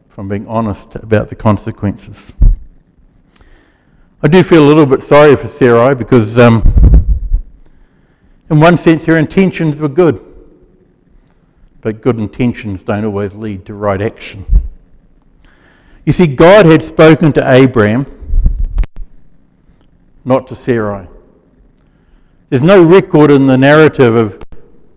from 0.06 0.28
being 0.28 0.46
honest 0.46 0.94
about 0.94 1.30
the 1.30 1.34
consequences. 1.34 2.32
I 4.22 4.28
do 4.28 4.40
feel 4.44 4.62
a 4.62 4.68
little 4.68 4.86
bit 4.86 5.02
sorry 5.02 5.34
for 5.34 5.48
Sarai 5.48 5.96
because, 5.96 6.38
um, 6.38 6.62
in 8.48 8.60
one 8.60 8.76
sense, 8.76 9.04
her 9.06 9.18
intentions 9.18 9.80
were 9.80 9.88
good. 9.88 10.29
But 11.80 12.02
good 12.02 12.18
intentions 12.18 12.82
don't 12.82 13.04
always 13.04 13.34
lead 13.34 13.64
to 13.66 13.74
right 13.74 14.00
action. 14.00 14.44
You 16.04 16.12
see, 16.12 16.26
God 16.26 16.66
had 16.66 16.82
spoken 16.82 17.32
to 17.32 17.50
Abraham, 17.50 18.06
not 20.24 20.46
to 20.48 20.54
Sarai. 20.54 21.08
There's 22.48 22.62
no 22.62 22.82
record 22.82 23.30
in 23.30 23.46
the 23.46 23.56
narrative 23.56 24.14
of 24.14 24.42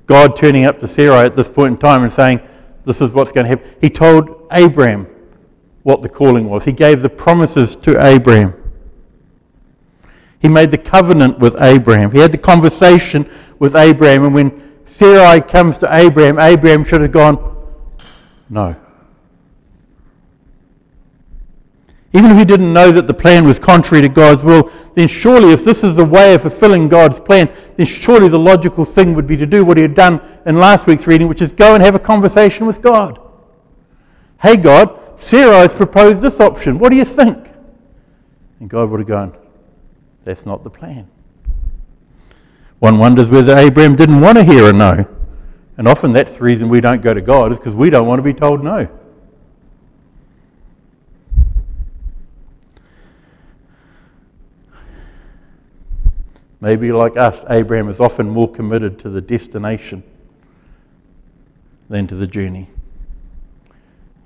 God 0.08 0.36
turning 0.36 0.66
up 0.66 0.80
to 0.80 0.88
Sarai 0.88 1.26
at 1.26 1.36
this 1.36 1.50
point 1.50 1.74
in 1.74 1.78
time 1.78 2.04
and 2.04 2.12
saying, 2.12 2.42
This 2.84 3.00
is 3.00 3.14
what's 3.14 3.32
going 3.32 3.46
to 3.46 3.50
happen. 3.50 3.70
He 3.80 3.90
told 3.90 4.48
Abraham 4.52 5.08
what 5.84 6.02
the 6.02 6.10
calling 6.10 6.50
was. 6.50 6.66
He 6.66 6.72
gave 6.72 7.02
the 7.02 7.10
promises 7.10 7.76
to 7.78 8.04
Abraham. 8.04 8.56
He 10.40 10.50
made 10.50 10.72
the 10.72 10.78
covenant 10.78 11.40
with 11.40 11.56
Abraham. 11.62 12.12
He 12.12 12.20
had 12.20 12.32
the 12.32 12.38
conversation 12.38 13.30
with 13.60 13.76
Abraham. 13.76 14.26
And 14.26 14.34
when 14.34 14.73
Sarai 14.94 15.42
comes 15.42 15.80
to 15.80 15.88
Abraham, 15.92 16.38
Abraham 16.38 16.84
should 16.84 17.02
have 17.02 17.12
gone, 17.12 17.38
No. 18.50 18.76
Even 22.16 22.30
if 22.30 22.38
he 22.38 22.46
didn't 22.46 22.72
know 22.72 22.92
that 22.92 23.08
the 23.08 23.14
plan 23.14 23.44
was 23.44 23.58
contrary 23.58 24.04
to 24.04 24.08
God's 24.08 24.44
will, 24.44 24.72
then 24.94 25.08
surely, 25.08 25.52
if 25.52 25.66
this 25.66 25.84
is 25.84 25.96
the 25.96 26.06
way 26.06 26.36
of 26.36 26.44
fulfilling 26.44 26.88
God's 26.88 27.20
plan, 27.20 27.52
then 27.76 27.88
surely 27.88 28.30
the 28.30 28.38
logical 28.38 28.86
thing 28.86 29.16
would 29.16 29.26
be 29.26 29.36
to 29.36 29.48
do 29.48 29.66
what 29.66 29.78
he 29.78 29.82
had 29.82 29.96
done 29.96 30.22
in 30.46 30.58
last 30.58 30.86
week's 30.86 31.08
reading, 31.08 31.28
which 31.28 31.42
is 31.42 31.52
go 31.52 31.74
and 31.74 31.82
have 31.82 31.96
a 31.96 32.00
conversation 32.00 32.68
with 32.68 32.84
God. 32.84 33.20
Hey, 34.40 34.58
God, 34.58 35.20
Sarah 35.20 35.58
has 35.58 35.74
proposed 35.74 36.22
this 36.22 36.40
option. 36.40 36.78
What 36.78 36.90
do 36.90 36.98
you 36.98 37.06
think? 37.06 37.52
And 38.60 38.70
God 38.70 38.92
would 38.92 39.00
have 39.00 39.08
gone, 39.08 39.36
That's 40.24 40.46
not 40.46 40.64
the 40.64 40.70
plan. 40.70 41.10
One 42.84 42.98
wonders 42.98 43.30
whether 43.30 43.58
Abraham 43.58 43.96
didn't 43.96 44.20
want 44.20 44.38
to 44.38 44.44
hear 44.44 44.68
a 44.68 44.74
no. 44.74 45.08
And 45.78 45.88
often 45.88 46.12
that's 46.12 46.36
the 46.36 46.44
reason 46.44 46.68
we 46.68 46.82
don't 46.82 47.02
go 47.02 47.14
to 47.14 47.22
God, 47.22 47.54
is 47.54 47.58
because 47.58 47.78
we 47.78 47.90
don't 47.90 48.10
want 48.10 48.20
to 48.20 48.24
be 48.24 48.34
told 48.34 48.62
no. 48.62 48.90
Maybe 56.60 56.92
like 56.92 57.16
us, 57.16 57.46
Abraham 57.50 57.88
is 57.88 58.02
often 58.02 58.30
more 58.30 58.52
committed 58.52 59.00
to 59.00 59.10
the 59.10 59.22
destination 59.22 60.04
than 61.88 62.06
to 62.08 62.16
the 62.16 62.28
journey. 62.28 62.70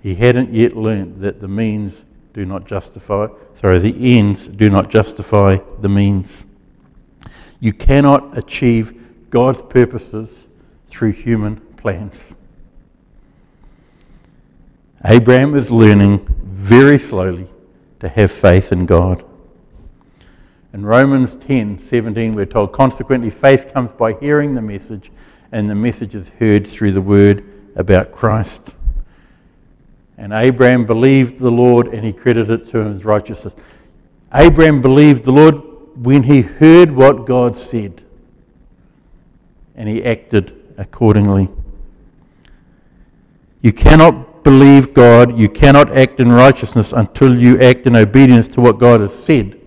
He 0.02 0.16
hadn't 0.16 0.52
yet 0.52 0.76
learnt 0.76 1.20
that 1.20 1.42
the 1.42 1.48
means 1.48 2.06
do 2.34 2.44
not 2.44 2.66
justify, 2.66 3.28
sorry, 3.54 3.78
the 3.78 4.18
ends 4.18 4.48
do 4.48 4.68
not 4.72 4.90
justify 4.90 5.60
the 5.80 5.90
means. 5.90 6.47
You 7.60 7.74
cannot 7.74 8.38
achieve 8.38 9.30
God's 9.30 9.62
purposes 9.62 10.48
through 10.86 11.12
human 11.12 11.58
plans. 11.58 12.34
Abraham 15.06 15.56
is 15.56 15.72
learning 15.72 16.28
very 16.44 16.98
slowly 16.98 17.48
to 18.00 18.10
have 18.10 18.32
faith 18.32 18.72
in 18.72 18.86
God. 18.86 19.24
In 20.74 20.86
Romans 20.86 21.36
10 21.36 21.80
17, 21.80 22.34
we're 22.34 22.46
told, 22.46 22.72
consequently, 22.72 23.30
faith 23.30 23.74
comes 23.74 23.94
by 23.94 24.14
hearing 24.14 24.54
the 24.54 24.62
message, 24.62 25.12
and 25.52 25.70
the 25.70 25.76
message 25.76 26.14
is 26.14 26.30
heard 26.30 26.68
through 26.68 26.92
the 26.92 27.02
word 27.02 27.44
about 27.76 28.12
Christ. 28.12 28.76
And 30.18 30.34
Abraham 30.34 30.86
believed 30.86 31.38
the 31.38 31.52
Lord 31.52 31.88
and 31.88 32.04
he 32.04 32.12
credited 32.12 32.62
it 32.62 32.68
to 32.70 32.80
him 32.80 32.92
as 32.92 33.06
righteousness. 33.06 33.56
Abraham 34.34 34.82
believed 34.82 35.24
the 35.24 35.32
Lord 35.32 35.62
when 36.02 36.24
he 36.24 36.42
heard 36.42 36.92
what 36.92 37.26
God 37.26 37.56
said 37.56 38.04
and 39.76 39.90
he 39.90 40.04
acted 40.04 40.74
accordingly. 40.78 41.50
You 43.62 43.74
cannot 43.74 44.44
believe 44.44 44.94
God, 44.94 45.38
you 45.38 45.50
cannot 45.50 45.96
act 45.98 46.20
in 46.20 46.32
righteousness 46.32 46.94
until 46.94 47.38
you 47.38 47.60
act 47.60 47.86
in 47.88 47.96
obedience 47.96 48.48
to 48.50 48.62
what 48.62 48.80
God 48.80 49.02
has 49.02 49.14
said. 49.14 49.60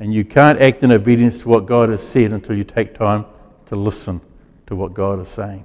And 0.00 0.14
you 0.14 0.24
can't 0.24 0.60
act 0.60 0.82
in 0.82 0.92
obedience 0.92 1.42
to 1.42 1.48
what 1.48 1.66
God 1.66 1.90
has 1.90 2.06
said 2.06 2.32
until 2.32 2.56
you 2.56 2.64
take 2.64 2.94
time 2.94 3.26
to 3.66 3.76
listen 3.76 4.20
to 4.66 4.76
what 4.76 4.94
God 4.94 5.20
is 5.20 5.28
saying. 5.28 5.64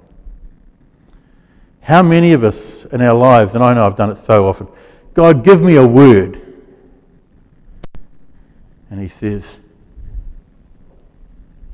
How 1.80 2.02
many 2.02 2.32
of 2.32 2.44
us 2.44 2.84
in 2.86 3.00
our 3.00 3.14
lives, 3.14 3.54
and 3.54 3.62
I 3.62 3.74
know 3.74 3.84
I've 3.84 3.96
done 3.96 4.10
it 4.10 4.16
so 4.16 4.48
often, 4.48 4.68
God, 5.12 5.44
give 5.44 5.62
me 5.62 5.76
a 5.76 5.86
word. 5.86 6.40
And 8.90 9.00
He 9.00 9.08
says, 9.08 9.58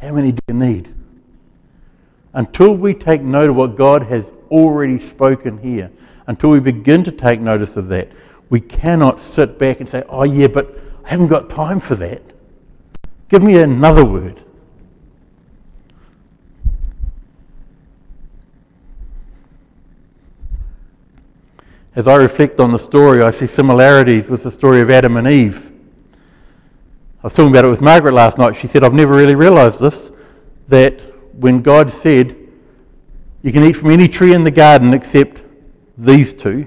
How 0.01 0.13
many 0.13 0.33
do 0.33 0.41
you 0.49 0.55
need? 0.55 0.95
Until 2.33 2.75
we 2.75 2.95
take 2.95 3.23
note 3.23 3.51
of 3.51 3.57
what 3.57 3.77
God 3.77 4.05
has 4.05 4.33
already 4.51 4.99
spoken 4.99 5.59
here, 5.59 5.91
until 6.27 6.51
we 6.51 6.61
begin 6.61 7.05
to 7.05 7.13
take 7.13 7.41
notice 7.41 7.77
of 7.77 7.89
that, 7.89 8.09
we 8.49 8.61
cannot 8.61 9.21
sit 9.21 9.59
back 9.59 9.81
and 9.81 9.89
say, 9.89 10.03
Oh, 10.09 10.23
yeah, 10.23 10.47
but 10.47 10.79
I 11.05 11.11
haven't 11.11 11.27
got 11.29 11.51
time 11.51 11.81
for 11.81 11.95
that. 11.97 12.23
Give 13.29 13.43
me 13.43 13.59
another 13.59 14.05
word. 14.05 14.43
As 21.95 22.07
I 22.07 22.15
reflect 22.15 22.61
on 22.61 22.71
the 22.71 22.79
story, 22.79 23.21
I 23.23 23.33
see 23.33 23.47
similarities 23.47 24.31
with 24.31 24.45
the 24.45 24.51
story 24.51 24.81
of 24.81 24.91
Adam 24.91 25.17
and 25.17 25.27
Eve. 25.29 25.70
I 27.23 27.27
was 27.27 27.35
talking 27.35 27.51
about 27.51 27.67
it 27.67 27.69
with 27.69 27.83
Margaret 27.83 28.15
last 28.15 28.39
night. 28.39 28.57
She 28.57 28.67
said, 28.67 28.83
I've 28.83 28.95
never 28.95 29.15
really 29.15 29.35
realized 29.35 29.79
this 29.79 30.11
that 30.69 31.01
when 31.35 31.61
God 31.61 31.91
said, 31.91 32.35
You 33.43 33.53
can 33.53 33.63
eat 33.63 33.77
from 33.77 33.91
any 33.91 34.09
tree 34.09 34.33
in 34.33 34.43
the 34.43 34.51
garden 34.51 34.95
except 34.95 35.43
these 35.99 36.33
two, 36.33 36.67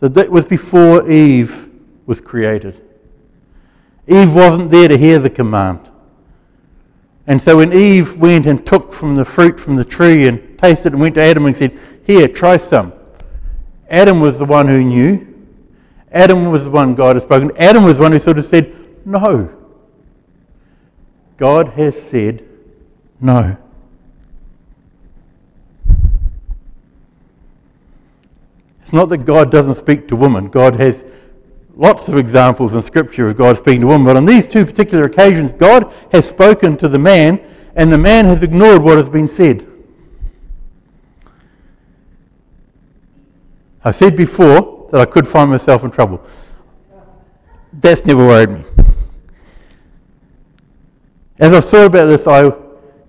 that 0.00 0.12
that 0.14 0.28
was 0.28 0.44
before 0.48 1.08
Eve 1.08 1.68
was 2.04 2.20
created. 2.20 2.82
Eve 4.08 4.34
wasn't 4.34 4.70
there 4.70 4.88
to 4.88 4.98
hear 4.98 5.20
the 5.20 5.30
command. 5.30 5.88
And 7.28 7.40
so 7.40 7.58
when 7.58 7.72
Eve 7.72 8.16
went 8.16 8.46
and 8.46 8.66
took 8.66 8.92
from 8.92 9.14
the 9.14 9.24
fruit 9.24 9.60
from 9.60 9.76
the 9.76 9.84
tree 9.84 10.26
and 10.26 10.58
tasted 10.58 10.92
and 10.92 11.00
went 11.00 11.14
to 11.14 11.22
Adam 11.22 11.46
and 11.46 11.56
said, 11.56 11.78
Here, 12.04 12.26
try 12.26 12.56
some. 12.56 12.92
Adam 13.88 14.18
was 14.18 14.40
the 14.40 14.46
one 14.46 14.66
who 14.66 14.82
knew. 14.82 15.28
Adam 16.10 16.50
was 16.50 16.64
the 16.64 16.70
one 16.72 16.96
God 16.96 17.14
had 17.14 17.22
spoken. 17.22 17.52
Adam 17.56 17.84
was 17.84 17.98
the 17.98 18.02
one 18.02 18.10
who 18.10 18.18
sort 18.18 18.38
of 18.38 18.44
said, 18.44 18.83
No. 19.04 19.54
God 21.36 21.68
has 21.68 22.00
said, 22.00 22.46
No. 23.20 23.56
It's 28.82 28.92
not 28.92 29.08
that 29.08 29.24
God 29.24 29.50
doesn't 29.50 29.74
speak 29.74 30.08
to 30.08 30.16
women. 30.16 30.48
God 30.48 30.76
has 30.76 31.04
lots 31.74 32.08
of 32.08 32.16
examples 32.16 32.74
in 32.74 32.82
Scripture 32.82 33.28
of 33.28 33.36
God 33.36 33.56
speaking 33.56 33.80
to 33.80 33.86
women, 33.86 34.04
but 34.04 34.16
on 34.16 34.24
these 34.24 34.46
two 34.46 34.64
particular 34.64 35.04
occasions, 35.04 35.52
God 35.52 35.92
has 36.12 36.28
spoken 36.28 36.76
to 36.76 36.88
the 36.88 36.98
man, 36.98 37.40
and 37.74 37.92
the 37.92 37.98
man 37.98 38.24
has 38.26 38.42
ignored 38.42 38.82
what 38.82 38.96
has 38.96 39.08
been 39.08 39.26
said. 39.26 39.66
I 43.82 43.90
said 43.90 44.16
before 44.16 44.88
that 44.90 45.00
I 45.00 45.04
could 45.04 45.26
find 45.26 45.50
myself 45.50 45.82
in 45.84 45.90
trouble. 45.90 46.24
That's 47.72 48.04
never 48.06 48.24
worried 48.24 48.50
me. 48.50 48.83
As 51.38 51.52
I 51.52 51.60
thought 51.60 51.86
about 51.86 52.06
this, 52.06 52.28
I 52.28 52.52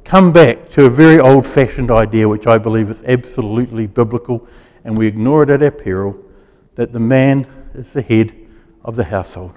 come 0.04 0.32
back 0.32 0.68
to 0.70 0.86
a 0.86 0.90
very 0.90 1.20
old 1.20 1.46
fashioned 1.46 1.92
idea 1.92 2.28
which 2.28 2.48
I 2.48 2.58
believe 2.58 2.90
is 2.90 3.04
absolutely 3.04 3.86
biblical, 3.86 4.48
and 4.84 4.98
we 4.98 5.06
ignore 5.06 5.44
it 5.44 5.50
at 5.50 5.62
our 5.62 5.72
peril 5.72 6.18
that 6.74 6.92
the 6.92 7.00
man 7.00 7.46
is 7.76 7.94
the 7.94 8.02
head 8.02 8.34
of 8.84 8.96
the 8.96 9.04
household. 9.04 9.54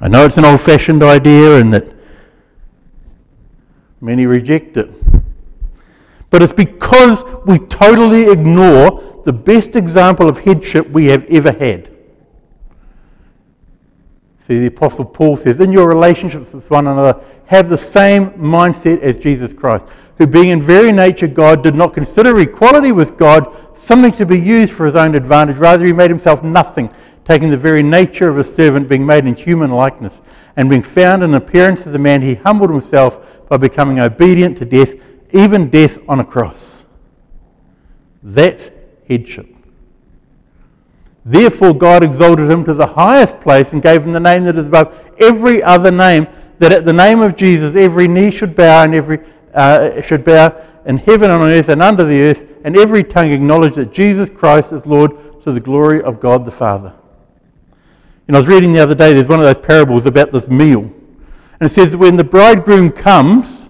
I 0.00 0.08
know 0.08 0.24
it's 0.24 0.38
an 0.38 0.44
old 0.44 0.60
fashioned 0.60 1.02
idea 1.02 1.60
and 1.60 1.72
that 1.74 1.86
many 4.00 4.26
reject 4.26 4.76
it. 4.76 4.90
But 6.30 6.42
it's 6.42 6.52
because 6.52 7.24
we 7.44 7.58
totally 7.58 8.30
ignore 8.30 9.22
the 9.24 9.32
best 9.32 9.76
example 9.76 10.28
of 10.28 10.40
headship 10.40 10.88
we 10.88 11.06
have 11.06 11.24
ever 11.24 11.52
had. 11.52 11.90
See, 14.50 14.58
the 14.58 14.66
Apostle 14.66 15.04
Paul 15.04 15.36
says, 15.36 15.60
in 15.60 15.70
your 15.70 15.86
relationships 15.86 16.52
with 16.52 16.68
one 16.72 16.88
another, 16.88 17.22
have 17.46 17.68
the 17.68 17.78
same 17.78 18.30
mindset 18.30 18.98
as 18.98 19.16
Jesus 19.16 19.52
Christ, 19.52 19.86
who, 20.18 20.26
being 20.26 20.48
in 20.48 20.60
very 20.60 20.90
nature 20.90 21.28
God, 21.28 21.62
did 21.62 21.76
not 21.76 21.94
consider 21.94 22.36
equality 22.40 22.90
with 22.90 23.16
God 23.16 23.46
something 23.76 24.10
to 24.10 24.26
be 24.26 24.40
used 24.40 24.72
for 24.72 24.86
his 24.86 24.96
own 24.96 25.14
advantage. 25.14 25.56
Rather, 25.58 25.86
he 25.86 25.92
made 25.92 26.10
himself 26.10 26.42
nothing, 26.42 26.92
taking 27.24 27.48
the 27.48 27.56
very 27.56 27.84
nature 27.84 28.28
of 28.28 28.38
a 28.38 28.42
servant, 28.42 28.88
being 28.88 29.06
made 29.06 29.24
in 29.24 29.36
human 29.36 29.70
likeness, 29.70 30.20
and 30.56 30.68
being 30.68 30.82
found 30.82 31.22
in 31.22 31.32
appearance 31.34 31.86
as 31.86 31.94
a 31.94 31.98
man, 32.00 32.20
he 32.20 32.34
humbled 32.34 32.70
himself 32.70 33.48
by 33.48 33.56
becoming 33.56 34.00
obedient 34.00 34.58
to 34.58 34.64
death, 34.64 34.94
even 35.32 35.70
death 35.70 35.96
on 36.08 36.18
a 36.18 36.24
cross. 36.24 36.84
That's 38.20 38.72
headship. 39.06 39.46
Therefore, 41.24 41.74
God 41.74 42.02
exalted 42.02 42.50
him 42.50 42.64
to 42.64 42.74
the 42.74 42.86
highest 42.86 43.40
place 43.40 43.72
and 43.72 43.82
gave 43.82 44.02
him 44.02 44.12
the 44.12 44.20
name 44.20 44.44
that 44.44 44.56
is 44.56 44.68
above 44.68 45.12
every 45.18 45.62
other 45.62 45.90
name, 45.90 46.26
that 46.58 46.72
at 46.72 46.84
the 46.84 46.92
name 46.92 47.20
of 47.20 47.36
Jesus 47.36 47.76
every 47.76 48.08
knee 48.08 48.30
should 48.30 48.56
bow 48.56 48.84
and 48.84 48.94
every 48.94 49.20
uh, 49.54 50.00
should 50.00 50.24
bow 50.24 50.56
in 50.86 50.96
heaven 50.96 51.30
and 51.30 51.42
on 51.42 51.50
earth 51.50 51.68
and 51.68 51.82
under 51.82 52.04
the 52.04 52.20
earth, 52.22 52.44
and 52.64 52.76
every 52.76 53.04
tongue 53.04 53.32
acknowledge 53.32 53.74
that 53.74 53.92
Jesus 53.92 54.30
Christ 54.30 54.72
is 54.72 54.86
Lord 54.86 55.40
to 55.42 55.52
the 55.52 55.60
glory 55.60 56.02
of 56.02 56.20
God 56.20 56.44
the 56.44 56.50
Father. 56.50 56.94
And 58.26 58.36
I 58.36 58.40
was 58.40 58.48
reading 58.48 58.72
the 58.72 58.80
other 58.80 58.94
day, 58.94 59.12
there's 59.12 59.28
one 59.28 59.40
of 59.40 59.44
those 59.44 59.64
parables 59.64 60.06
about 60.06 60.30
this 60.30 60.48
meal. 60.48 60.82
And 60.82 61.62
it 61.62 61.70
says 61.70 61.96
when 61.96 62.16
the 62.16 62.24
bridegroom 62.24 62.92
comes, 62.92 63.68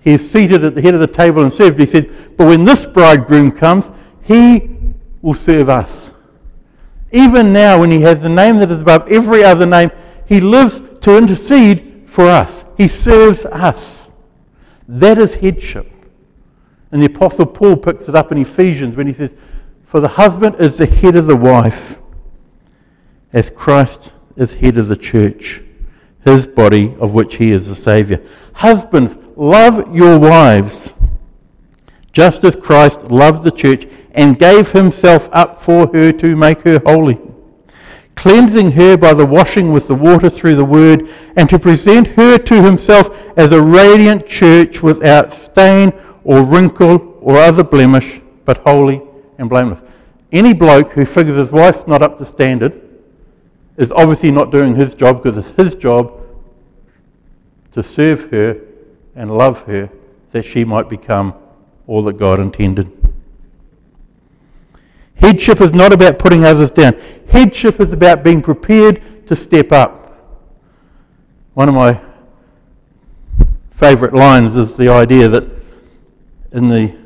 he 0.00 0.12
is 0.12 0.30
seated 0.30 0.64
at 0.64 0.74
the 0.74 0.82
head 0.82 0.94
of 0.94 1.00
the 1.00 1.06
table 1.06 1.42
and 1.42 1.52
served. 1.52 1.78
He 1.78 1.86
says, 1.86 2.04
But 2.36 2.46
when 2.46 2.64
this 2.64 2.84
bridegroom 2.84 3.52
comes, 3.52 3.90
he 4.22 4.78
will 5.22 5.34
serve 5.34 5.68
us. 5.68 6.12
Even 7.10 7.52
now, 7.52 7.80
when 7.80 7.90
he 7.90 8.02
has 8.02 8.22
the 8.22 8.28
name 8.28 8.56
that 8.56 8.70
is 8.70 8.82
above 8.82 9.10
every 9.10 9.42
other 9.42 9.66
name, 9.66 9.90
he 10.26 10.40
lives 10.40 10.82
to 11.00 11.16
intercede 11.16 12.02
for 12.04 12.26
us. 12.26 12.64
He 12.76 12.86
serves 12.86 13.46
us. 13.46 14.10
That 14.86 15.18
is 15.18 15.36
headship. 15.36 15.90
And 16.90 17.02
the 17.02 17.06
Apostle 17.06 17.46
Paul 17.46 17.76
picks 17.76 18.08
it 18.08 18.14
up 18.14 18.32
in 18.32 18.38
Ephesians 18.38 18.96
when 18.96 19.06
he 19.06 19.12
says, 19.12 19.36
For 19.82 20.00
the 20.00 20.08
husband 20.08 20.56
is 20.58 20.78
the 20.78 20.86
head 20.86 21.16
of 21.16 21.26
the 21.26 21.36
wife, 21.36 21.98
as 23.32 23.50
Christ 23.50 24.12
is 24.36 24.54
head 24.54 24.78
of 24.78 24.88
the 24.88 24.96
church, 24.96 25.62
his 26.24 26.46
body 26.46 26.94
of 26.98 27.12
which 27.12 27.36
he 27.36 27.52
is 27.52 27.68
the 27.68 27.74
Saviour. 27.74 28.20
Husbands, 28.54 29.18
love 29.36 29.94
your 29.94 30.18
wives, 30.18 30.94
just 32.18 32.42
as 32.42 32.56
Christ 32.56 33.12
loved 33.12 33.44
the 33.44 33.50
church 33.52 33.86
and 34.10 34.40
gave 34.40 34.72
himself 34.72 35.28
up 35.30 35.62
for 35.62 35.86
her 35.94 36.10
to 36.14 36.34
make 36.34 36.62
her 36.62 36.82
holy, 36.84 37.16
cleansing 38.16 38.72
her 38.72 38.96
by 38.96 39.14
the 39.14 39.24
washing 39.24 39.70
with 39.70 39.86
the 39.86 39.94
water 39.94 40.28
through 40.28 40.56
the 40.56 40.64
word, 40.64 41.08
and 41.36 41.48
to 41.48 41.60
present 41.60 42.08
her 42.08 42.36
to 42.36 42.60
himself 42.60 43.08
as 43.38 43.52
a 43.52 43.62
radiant 43.62 44.26
church 44.26 44.82
without 44.82 45.32
stain 45.32 45.92
or 46.24 46.42
wrinkle 46.42 47.16
or 47.20 47.36
other 47.36 47.62
blemish, 47.62 48.20
but 48.44 48.58
holy 48.66 49.00
and 49.38 49.48
blameless. 49.48 49.84
Any 50.32 50.54
bloke 50.54 50.90
who 50.90 51.04
figures 51.04 51.36
his 51.36 51.52
wife's 51.52 51.86
not 51.86 52.02
up 52.02 52.18
to 52.18 52.24
standard 52.24 52.82
is 53.76 53.92
obviously 53.92 54.32
not 54.32 54.50
doing 54.50 54.74
his 54.74 54.96
job 54.96 55.22
because 55.22 55.36
it's 55.36 55.52
his 55.52 55.76
job 55.76 56.20
to 57.70 57.80
serve 57.80 58.28
her 58.32 58.60
and 59.14 59.30
love 59.30 59.62
her 59.66 59.88
that 60.32 60.44
she 60.44 60.64
might 60.64 60.88
become 60.88 61.32
all 61.88 62.02
that 62.04 62.18
God 62.18 62.38
intended. 62.38 62.92
Headship 65.16 65.60
is 65.60 65.72
not 65.72 65.92
about 65.92 66.20
putting 66.20 66.44
others 66.44 66.70
down. 66.70 66.94
Headship 67.28 67.80
is 67.80 67.92
about 67.92 68.22
being 68.22 68.40
prepared 68.40 69.26
to 69.26 69.34
step 69.34 69.72
up. 69.72 70.04
One 71.54 71.68
of 71.68 71.74
my 71.74 72.00
favourite 73.72 74.14
lines 74.14 74.54
is 74.54 74.76
the 74.76 74.88
idea 74.88 75.28
that 75.28 75.44
in 76.52 76.68
the 76.68 76.96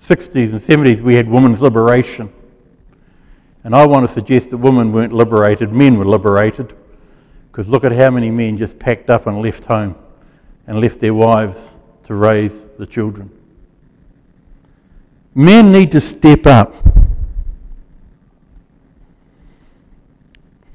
60s 0.00 0.50
and 0.50 0.60
70s 0.60 1.00
we 1.00 1.14
had 1.14 1.28
women's 1.28 1.62
liberation. 1.62 2.32
And 3.62 3.74
I 3.74 3.86
want 3.86 4.06
to 4.06 4.12
suggest 4.12 4.50
that 4.50 4.58
women 4.58 4.90
weren't 4.90 5.12
liberated, 5.12 5.72
men 5.72 5.96
were 5.96 6.04
liberated. 6.04 6.74
Because 7.50 7.68
look 7.68 7.84
at 7.84 7.92
how 7.92 8.10
many 8.10 8.30
men 8.30 8.56
just 8.56 8.78
packed 8.78 9.10
up 9.10 9.26
and 9.26 9.40
left 9.40 9.66
home 9.66 9.96
and 10.66 10.80
left 10.80 10.98
their 10.98 11.14
wives 11.14 11.74
to 12.04 12.14
raise 12.14 12.64
the 12.78 12.86
children. 12.86 13.30
Men 15.34 15.72
need 15.72 15.90
to 15.90 16.00
step 16.00 16.46
up. 16.46 16.74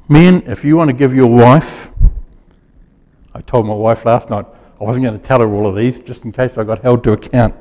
Men, 0.08 0.44
if 0.48 0.66
you 0.66 0.76
want 0.76 0.90
to 0.90 0.94
give 0.94 1.14
your 1.14 1.28
wife, 1.28 1.92
I 3.34 3.42
told 3.42 3.68
my 3.68 3.74
wife 3.74 4.06
last 4.06 4.30
night 4.30 4.46
I 4.82 4.84
wasn't 4.84 5.06
going 5.06 5.18
to 5.18 5.24
tell 5.24 5.40
her 5.40 5.48
all 5.48 5.68
of 5.68 5.76
these 5.76 6.00
just 6.00 6.26
in 6.26 6.32
case 6.32 6.58
I 6.58 6.64
got 6.64 6.82
held 6.82 7.04
to 7.04 7.12
account. 7.12 7.56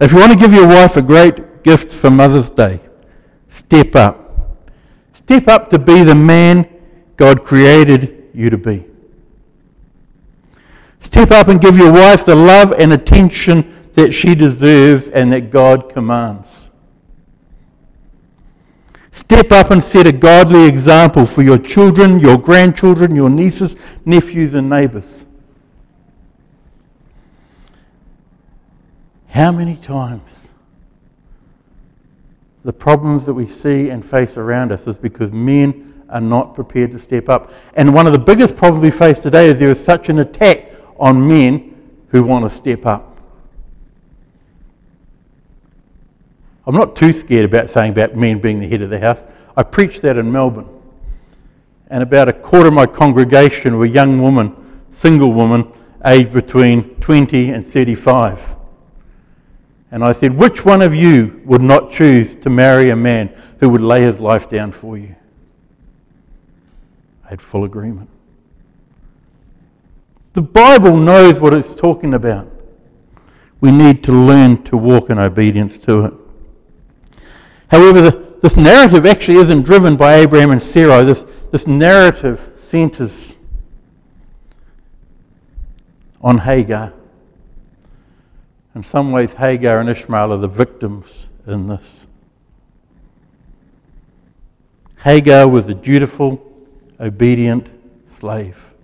If 0.00 0.12
you 0.12 0.18
want 0.18 0.32
to 0.32 0.38
give 0.38 0.52
your 0.52 0.66
wife 0.66 0.96
a 0.96 1.02
great 1.02 1.64
gift 1.64 1.92
for 1.92 2.10
Mother's 2.10 2.50
Day, 2.50 2.80
step 3.48 3.96
up. 3.96 4.18
Step 5.12 5.48
up 5.48 5.68
to 5.68 5.78
be 5.78 6.02
the 6.02 6.14
man 6.14 6.68
God 7.16 7.42
created 7.42 8.28
you 8.34 8.50
to 8.50 8.58
be. 8.58 8.84
Step 11.00 11.30
up 11.30 11.48
and 11.48 11.60
give 11.60 11.76
your 11.76 11.92
wife 11.92 12.24
the 12.24 12.34
love 12.34 12.72
and 12.72 12.92
attention 12.92 13.81
that 13.94 14.12
she 14.12 14.34
deserves 14.34 15.08
and 15.08 15.30
that 15.32 15.50
God 15.50 15.88
commands. 15.88 16.70
Step 19.12 19.52
up 19.52 19.70
and 19.70 19.82
set 19.82 20.06
a 20.06 20.12
godly 20.12 20.66
example 20.66 21.26
for 21.26 21.42
your 21.42 21.58
children, 21.58 22.18
your 22.18 22.38
grandchildren, 22.38 23.14
your 23.14 23.28
nieces, 23.28 23.76
nephews, 24.04 24.54
and 24.54 24.70
neighbours. 24.70 25.26
How 29.28 29.52
many 29.52 29.76
times 29.76 30.48
the 32.64 32.72
problems 32.72 33.26
that 33.26 33.34
we 33.34 33.46
see 33.46 33.90
and 33.90 34.04
face 34.04 34.36
around 34.36 34.72
us 34.72 34.86
is 34.86 34.96
because 34.96 35.32
men 35.32 36.04
are 36.08 36.20
not 36.20 36.54
prepared 36.54 36.90
to 36.92 36.98
step 36.98 37.28
up. 37.28 37.50
And 37.74 37.92
one 37.92 38.06
of 38.06 38.12
the 38.12 38.18
biggest 38.18 38.54
problems 38.54 38.82
we 38.82 38.90
face 38.90 39.18
today 39.18 39.48
is 39.48 39.58
there 39.58 39.70
is 39.70 39.82
such 39.82 40.08
an 40.08 40.18
attack 40.18 40.70
on 40.98 41.26
men 41.26 41.74
who 42.08 42.22
want 42.22 42.44
to 42.44 42.50
step 42.50 42.86
up. 42.86 43.11
I'm 46.66 46.74
not 46.74 46.94
too 46.94 47.12
scared 47.12 47.44
about 47.44 47.70
saying 47.70 47.92
about 47.92 48.16
men 48.16 48.40
being 48.40 48.60
the 48.60 48.68
head 48.68 48.82
of 48.82 48.90
the 48.90 49.00
house. 49.00 49.26
I 49.56 49.62
preached 49.62 50.02
that 50.02 50.16
in 50.16 50.30
Melbourne. 50.30 50.68
And 51.88 52.02
about 52.02 52.28
a 52.28 52.32
quarter 52.32 52.68
of 52.68 52.74
my 52.74 52.86
congregation 52.86 53.76
were 53.76 53.86
young 53.86 54.22
women, 54.22 54.56
single 54.90 55.32
women, 55.32 55.70
aged 56.04 56.32
between 56.32 56.94
20 56.96 57.50
and 57.50 57.66
35. 57.66 58.56
And 59.90 60.02
I 60.02 60.12
said, 60.12 60.38
Which 60.38 60.64
one 60.64 60.80
of 60.80 60.94
you 60.94 61.42
would 61.44 61.60
not 61.60 61.90
choose 61.90 62.34
to 62.36 62.50
marry 62.50 62.90
a 62.90 62.96
man 62.96 63.34
who 63.60 63.68
would 63.68 63.82
lay 63.82 64.02
his 64.02 64.20
life 64.20 64.48
down 64.48 64.72
for 64.72 64.96
you? 64.96 65.16
I 67.24 67.30
had 67.30 67.42
full 67.42 67.64
agreement. 67.64 68.08
The 70.32 70.42
Bible 70.42 70.96
knows 70.96 71.40
what 71.40 71.52
it's 71.52 71.74
talking 71.76 72.14
about. 72.14 72.48
We 73.60 73.70
need 73.70 74.02
to 74.04 74.12
learn 74.12 74.62
to 74.64 74.76
walk 74.78 75.10
in 75.10 75.18
obedience 75.18 75.76
to 75.78 76.06
it. 76.06 76.14
However, 77.72 78.02
the, 78.02 78.36
this 78.42 78.54
narrative 78.54 79.06
actually 79.06 79.38
isn't 79.38 79.62
driven 79.62 79.96
by 79.96 80.16
Abraham 80.16 80.50
and 80.50 80.60
Sarai. 80.60 81.06
This, 81.06 81.24
this 81.50 81.66
narrative 81.66 82.52
centers 82.56 83.34
on 86.20 86.36
Hagar. 86.36 86.92
In 88.74 88.82
some 88.82 89.10
ways, 89.10 89.32
Hagar 89.32 89.80
and 89.80 89.88
Ishmael 89.88 90.34
are 90.34 90.36
the 90.36 90.48
victims 90.48 91.28
in 91.46 91.66
this. 91.66 92.06
Hagar 94.98 95.48
was 95.48 95.70
a 95.70 95.74
dutiful, 95.74 96.44
obedient 97.00 97.70
slave. 98.06 98.74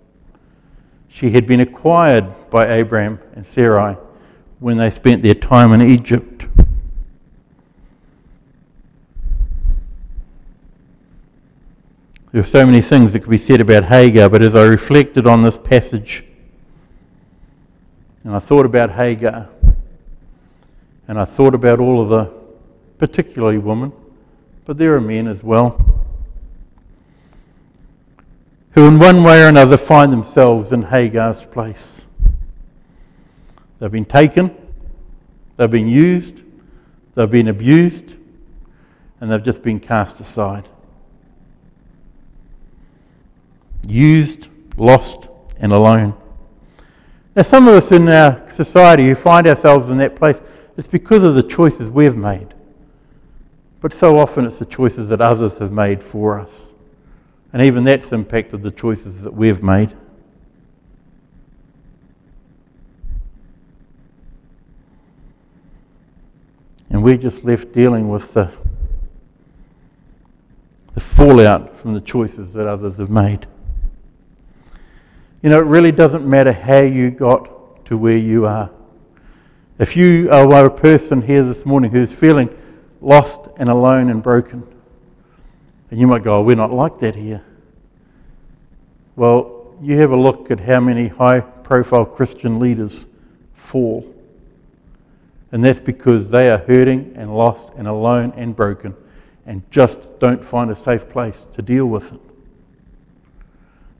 She 1.07 1.29
had 1.29 1.45
been 1.45 1.59
acquired 1.59 2.49
by 2.49 2.73
Abraham 2.73 3.19
and 3.35 3.45
Sarai 3.45 3.97
when 4.57 4.77
they 4.77 4.89
spent 4.89 5.21
their 5.21 5.35
time 5.35 5.73
in 5.73 5.81
Egypt. 5.81 6.47
There 12.31 12.41
are 12.41 12.45
so 12.45 12.63
many 12.63 12.81
things 12.81 13.13
that 13.13 13.21
could 13.21 13.31
be 13.31 13.37
said 13.37 13.59
about 13.59 13.85
Hagar, 13.85 14.29
but 14.29 14.43
as 14.43 14.53
I 14.53 14.63
reflected 14.65 15.25
on 15.25 15.41
this 15.41 15.57
passage, 15.57 16.23
and 18.23 18.35
I 18.35 18.39
thought 18.39 18.67
about 18.67 18.91
Hagar, 18.91 19.49
and 21.07 21.19
I 21.19 21.25
thought 21.25 21.55
about 21.55 21.79
all 21.79 22.01
of 22.01 22.09
the, 22.09 22.31
particularly 22.99 23.57
women, 23.57 23.91
but 24.65 24.77
there 24.77 24.95
are 24.95 25.01
men 25.01 25.27
as 25.27 25.43
well, 25.43 25.83
who 28.73 28.87
in 28.87 28.99
one 28.99 29.23
way 29.23 29.41
or 29.41 29.47
another 29.47 29.75
find 29.75 30.13
themselves 30.13 30.71
in 30.71 30.83
Hagar's 30.83 31.43
place. 31.45 32.05
They've 33.79 33.91
been 33.91 34.05
taken, 34.05 34.55
they've 35.55 35.71
been 35.71 35.87
used, 35.87 36.43
they've 37.15 37.27
been 37.27 37.47
abused, 37.47 38.17
and 39.19 39.31
they've 39.31 39.41
just 39.41 39.63
been 39.63 39.79
cast 39.79 40.19
aside 40.19 40.69
used, 43.87 44.49
lost, 44.77 45.27
and 45.59 45.71
alone. 45.71 46.13
Now, 47.35 47.43
some 47.43 47.67
of 47.67 47.75
us 47.75 47.91
in 47.91 48.07
our 48.09 48.47
society 48.49 49.07
who 49.07 49.15
find 49.15 49.47
ourselves 49.47 49.89
in 49.89 49.97
that 49.99 50.15
place, 50.15 50.41
it's 50.77 50.87
because 50.87 51.23
of 51.23 51.35
the 51.35 51.43
choices 51.43 51.91
we've 51.91 52.15
made. 52.15 52.53
But 53.81 53.93
so 53.93 54.19
often 54.19 54.45
it's 54.45 54.59
the 54.59 54.65
choices 54.65 55.09
that 55.09 55.21
others 55.21 55.57
have 55.59 55.71
made 55.71 56.03
for 56.03 56.39
us. 56.39 56.71
And 57.53 57.61
even 57.61 57.83
that's 57.83 58.11
impacted 58.11 58.61
the 58.61 58.71
choices 58.71 59.23
that 59.23 59.33
we've 59.33 59.63
made. 59.63 59.95
And 66.89 67.03
we're 67.03 67.17
just 67.17 67.45
left 67.45 67.71
dealing 67.71 68.09
with 68.09 68.33
the, 68.33 68.51
the 70.93 70.99
fallout 70.99 71.75
from 71.75 71.93
the 71.93 72.01
choices 72.01 72.53
that 72.53 72.67
others 72.67 72.97
have 72.97 73.09
made. 73.09 73.47
You 75.41 75.49
know, 75.49 75.59
it 75.59 75.65
really 75.65 75.91
doesn't 75.91 76.27
matter 76.27 76.51
how 76.51 76.79
you 76.79 77.11
got 77.11 77.85
to 77.85 77.97
where 77.97 78.17
you 78.17 78.45
are. 78.45 78.69
If 79.77 79.95
you 79.95 80.29
are 80.31 80.65
a 80.65 80.69
person 80.69 81.21
here 81.21 81.43
this 81.43 81.65
morning 81.65 81.91
who's 81.91 82.13
feeling 82.13 82.49
lost 82.99 83.47
and 83.57 83.69
alone 83.69 84.09
and 84.09 84.21
broken, 84.21 84.67
and 85.89 85.99
you 85.99 86.07
might 86.07 86.23
go, 86.23 86.39
oh, 86.39 86.41
we're 86.41 86.57
not 86.57 86.73
like 86.73 86.99
that 86.99 87.15
here. 87.15 87.41
Well, 89.15 89.73
you 89.81 89.97
have 89.99 90.11
a 90.11 90.17
look 90.17 90.51
at 90.51 90.59
how 90.59 90.81
many 90.81 91.07
high 91.07 91.39
profile 91.39 92.05
Christian 92.05 92.59
leaders 92.59 93.07
fall. 93.53 94.13
And 95.51 95.63
that's 95.63 95.79
because 95.79 96.29
they 96.29 96.49
are 96.51 96.57
hurting 96.57 97.13
and 97.15 97.33
lost 97.33 97.71
and 97.77 97.87
alone 97.87 98.33
and 98.35 98.55
broken 98.55 98.93
and 99.45 99.63
just 99.71 100.19
don't 100.19 100.43
find 100.43 100.69
a 100.69 100.75
safe 100.75 101.09
place 101.09 101.47
to 101.53 101.61
deal 101.61 101.85
with 101.85 102.13
it. 102.13 102.19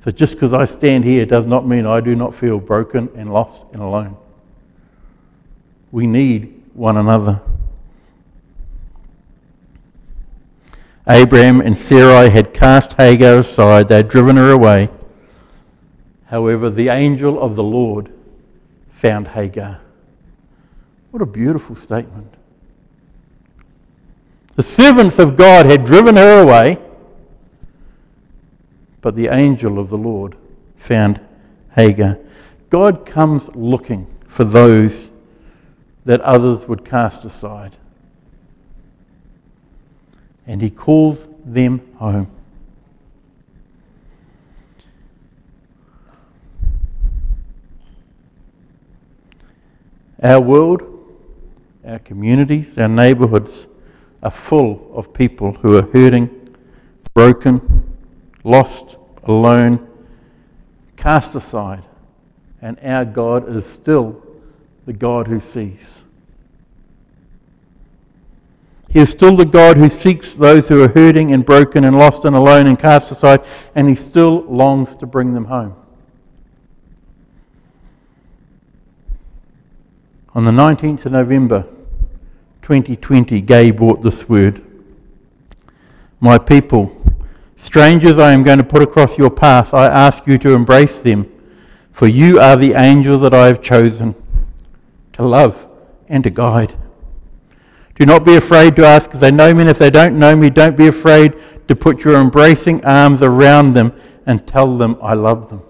So 0.01 0.11
just 0.11 0.35
because 0.35 0.53
I 0.53 0.65
stand 0.65 1.03
here 1.03 1.25
does 1.25 1.45
not 1.45 1.67
mean 1.67 1.85
I 1.85 1.99
do 1.99 2.15
not 2.15 2.33
feel 2.33 2.59
broken 2.59 3.09
and 3.15 3.33
lost 3.33 3.63
and 3.73 3.81
alone. 3.81 4.15
We 5.91 6.07
need 6.07 6.61
one 6.73 6.97
another. 6.97 7.41
Abraham 11.07 11.59
and 11.59 11.77
Sarai 11.77 12.29
had 12.29 12.53
cast 12.53 12.93
Hagar 12.93 13.39
aside, 13.39 13.87
they 13.87 13.97
had 13.97 14.09
driven 14.09 14.37
her 14.37 14.51
away. 14.51 14.89
However, 16.27 16.69
the 16.69 16.89
angel 16.89 17.41
of 17.41 17.55
the 17.55 17.63
Lord 17.63 18.11
found 18.87 19.29
Hagar. 19.29 19.81
What 21.09 21.23
a 21.23 21.25
beautiful 21.25 21.75
statement. 21.75 22.35
The 24.55 24.63
servants 24.63 25.17
of 25.17 25.35
God 25.35 25.65
had 25.65 25.83
driven 25.83 26.15
her 26.15 26.43
away. 26.43 26.77
But 29.01 29.15
the 29.15 29.27
angel 29.29 29.79
of 29.79 29.89
the 29.89 29.97
Lord 29.97 30.35
found 30.75 31.19
Hagar. 31.75 32.17
God 32.69 33.05
comes 33.05 33.53
looking 33.55 34.07
for 34.27 34.43
those 34.43 35.09
that 36.05 36.21
others 36.21 36.67
would 36.67 36.85
cast 36.85 37.25
aside. 37.25 37.77
And 40.45 40.61
he 40.61 40.69
calls 40.69 41.27
them 41.45 41.81
home. 41.97 42.31
Our 50.21 50.41
world, 50.41 50.81
our 51.85 51.99
communities, 51.99 52.77
our 52.77 52.89
neighbourhoods 52.89 53.67
are 54.21 54.31
full 54.31 54.91
of 54.93 55.13
people 55.13 55.53
who 55.53 55.77
are 55.77 55.83
hurting, 55.83 56.29
broken, 57.13 57.88
lost, 58.49 58.97
alone, 59.23 59.87
cast 60.95 61.35
aside. 61.35 61.83
And 62.61 62.77
our 62.83 63.05
God 63.05 63.47
is 63.47 63.65
still 63.65 64.21
the 64.85 64.93
God 64.93 65.27
who 65.27 65.39
sees. 65.39 66.03
He 68.89 68.99
is 68.99 69.09
still 69.09 69.35
the 69.35 69.45
God 69.45 69.77
who 69.77 69.87
seeks 69.87 70.33
those 70.33 70.67
who 70.67 70.83
are 70.83 70.87
hurting 70.87 71.31
and 71.31 71.45
broken 71.45 71.83
and 71.83 71.97
lost 71.97 72.25
and 72.25 72.35
alone 72.35 72.65
and 72.65 72.77
cast 72.77 73.11
aside, 73.11 73.45
and 73.75 73.87
He 73.87 73.93
still 73.93 74.41
longs 74.45 74.95
to 74.97 75.05
bring 75.05 75.35
them 75.35 75.45
home. 75.45 75.75
On 80.33 80.43
the 80.43 80.51
19th 80.51 81.05
of 81.05 81.11
November 81.11 81.63
2020, 82.63 83.41
Gay 83.41 83.71
brought 83.71 84.01
this 84.01 84.27
word 84.27 84.63
My 86.19 86.39
people, 86.39 86.85
Strangers, 87.59 88.17
I 88.17 88.31
am 88.31 88.41
going 88.41 88.57
to 88.57 88.63
put 88.63 88.81
across 88.81 89.17
your 89.17 89.29
path. 89.29 89.73
I 89.73 89.85
ask 89.85 90.25
you 90.25 90.37
to 90.39 90.53
embrace 90.53 91.01
them, 91.01 91.29
for 91.91 92.07
you 92.07 92.39
are 92.39 92.55
the 92.55 92.73
angel 92.73 93.19
that 93.19 93.33
I 93.33 93.47
have 93.47 93.61
chosen 93.61 94.15
to 95.13 95.23
love 95.23 95.67
and 96.07 96.23
to 96.23 96.29
guide. 96.29 96.75
Do 97.95 98.05
not 98.05 98.23
be 98.23 98.37
afraid 98.37 98.77
to 98.77 98.85
ask 98.85 99.13
if 99.13 99.19
they 99.19 99.29
know 99.29 99.53
me, 99.53 99.61
and 99.61 99.69
if 99.69 99.77
they 99.77 99.89
don't 99.89 100.17
know 100.17 100.37
me, 100.37 100.49
don't 100.49 100.77
be 100.77 100.87
afraid 100.87 101.33
to 101.67 101.75
put 101.75 102.05
your 102.05 102.19
embracing 102.21 102.83
arms 102.85 103.21
around 103.21 103.73
them 103.73 103.91
and 104.25 104.47
tell 104.47 104.77
them 104.77 104.97
I 105.01 105.13
love 105.15 105.49
them. 105.49 105.61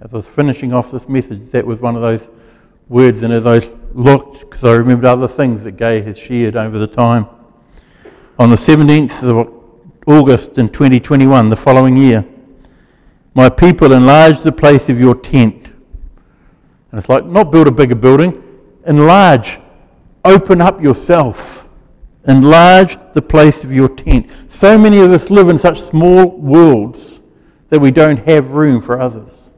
As 0.00 0.12
I 0.12 0.16
was 0.16 0.28
finishing 0.28 0.72
off 0.72 0.90
this 0.90 1.08
message, 1.08 1.52
that 1.52 1.64
was 1.64 1.80
one 1.80 1.94
of 1.94 2.02
those 2.02 2.28
words, 2.88 3.22
and 3.22 3.32
as 3.32 3.46
I 3.46 3.60
looked, 3.92 4.40
because 4.40 4.64
I 4.64 4.72
remembered 4.72 5.06
other 5.06 5.28
things 5.28 5.62
that 5.62 5.76
Gay 5.76 6.00
has 6.02 6.18
shared 6.18 6.56
over 6.56 6.78
the 6.78 6.88
time, 6.88 7.28
on 8.38 8.50
the 8.50 8.56
17th 8.56 9.22
of 9.24 9.52
August 10.06 10.58
in 10.58 10.68
2021, 10.68 11.48
the 11.48 11.56
following 11.56 11.96
year. 11.96 12.24
My 13.34 13.48
people, 13.48 13.92
enlarge 13.92 14.42
the 14.42 14.52
place 14.52 14.88
of 14.88 15.00
your 15.00 15.16
tent. 15.16 15.66
And 16.90 16.98
it's 16.98 17.08
like, 17.08 17.26
not 17.26 17.50
build 17.50 17.66
a 17.66 17.72
bigger 17.72 17.96
building, 17.96 18.40
enlarge, 18.86 19.58
open 20.24 20.60
up 20.60 20.80
yourself, 20.80 21.68
enlarge 22.28 22.96
the 23.12 23.22
place 23.22 23.64
of 23.64 23.72
your 23.72 23.88
tent. 23.88 24.30
So 24.46 24.78
many 24.78 25.00
of 25.00 25.10
us 25.10 25.30
live 25.30 25.48
in 25.48 25.58
such 25.58 25.80
small 25.80 26.30
worlds 26.38 27.20
that 27.70 27.80
we 27.80 27.90
don't 27.90 28.18
have 28.20 28.52
room 28.52 28.80
for 28.80 29.00
others. 29.00 29.50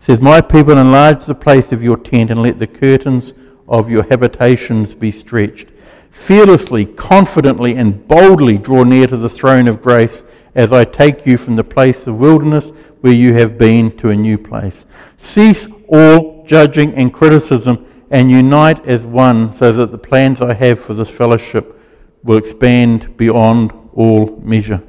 It 0.00 0.04
says, 0.04 0.20
My 0.20 0.42
people, 0.42 0.76
enlarge 0.76 1.24
the 1.24 1.34
place 1.34 1.72
of 1.72 1.82
your 1.82 1.96
tent 1.96 2.30
and 2.30 2.42
let 2.42 2.58
the 2.58 2.66
curtains 2.66 3.32
of 3.66 3.90
your 3.90 4.04
habitations 4.04 4.94
be 4.94 5.10
stretched 5.10 5.70
fearlessly, 6.16 6.86
confidently, 6.86 7.76
and 7.76 8.08
boldly 8.08 8.56
draw 8.56 8.82
near 8.82 9.06
to 9.06 9.18
the 9.18 9.28
throne 9.28 9.68
of 9.68 9.82
grace 9.82 10.24
as 10.54 10.72
I 10.72 10.84
take 10.84 11.26
you 11.26 11.36
from 11.36 11.56
the 11.56 11.62
place 11.62 12.06
of 12.06 12.16
wilderness 12.16 12.70
where 13.02 13.12
you 13.12 13.34
have 13.34 13.58
been 13.58 13.94
to 13.98 14.08
a 14.08 14.16
new 14.16 14.38
place. 14.38 14.86
Cease 15.18 15.68
all 15.88 16.42
judging 16.46 16.94
and 16.94 17.12
criticism 17.12 17.86
and 18.10 18.30
unite 18.30 18.84
as 18.86 19.06
one 19.06 19.52
so 19.52 19.70
that 19.72 19.92
the 19.92 19.98
plans 19.98 20.40
I 20.40 20.54
have 20.54 20.80
for 20.80 20.94
this 20.94 21.10
fellowship 21.10 21.78
will 22.24 22.38
expand 22.38 23.16
beyond 23.18 23.72
all 23.94 24.40
measure. 24.42 24.82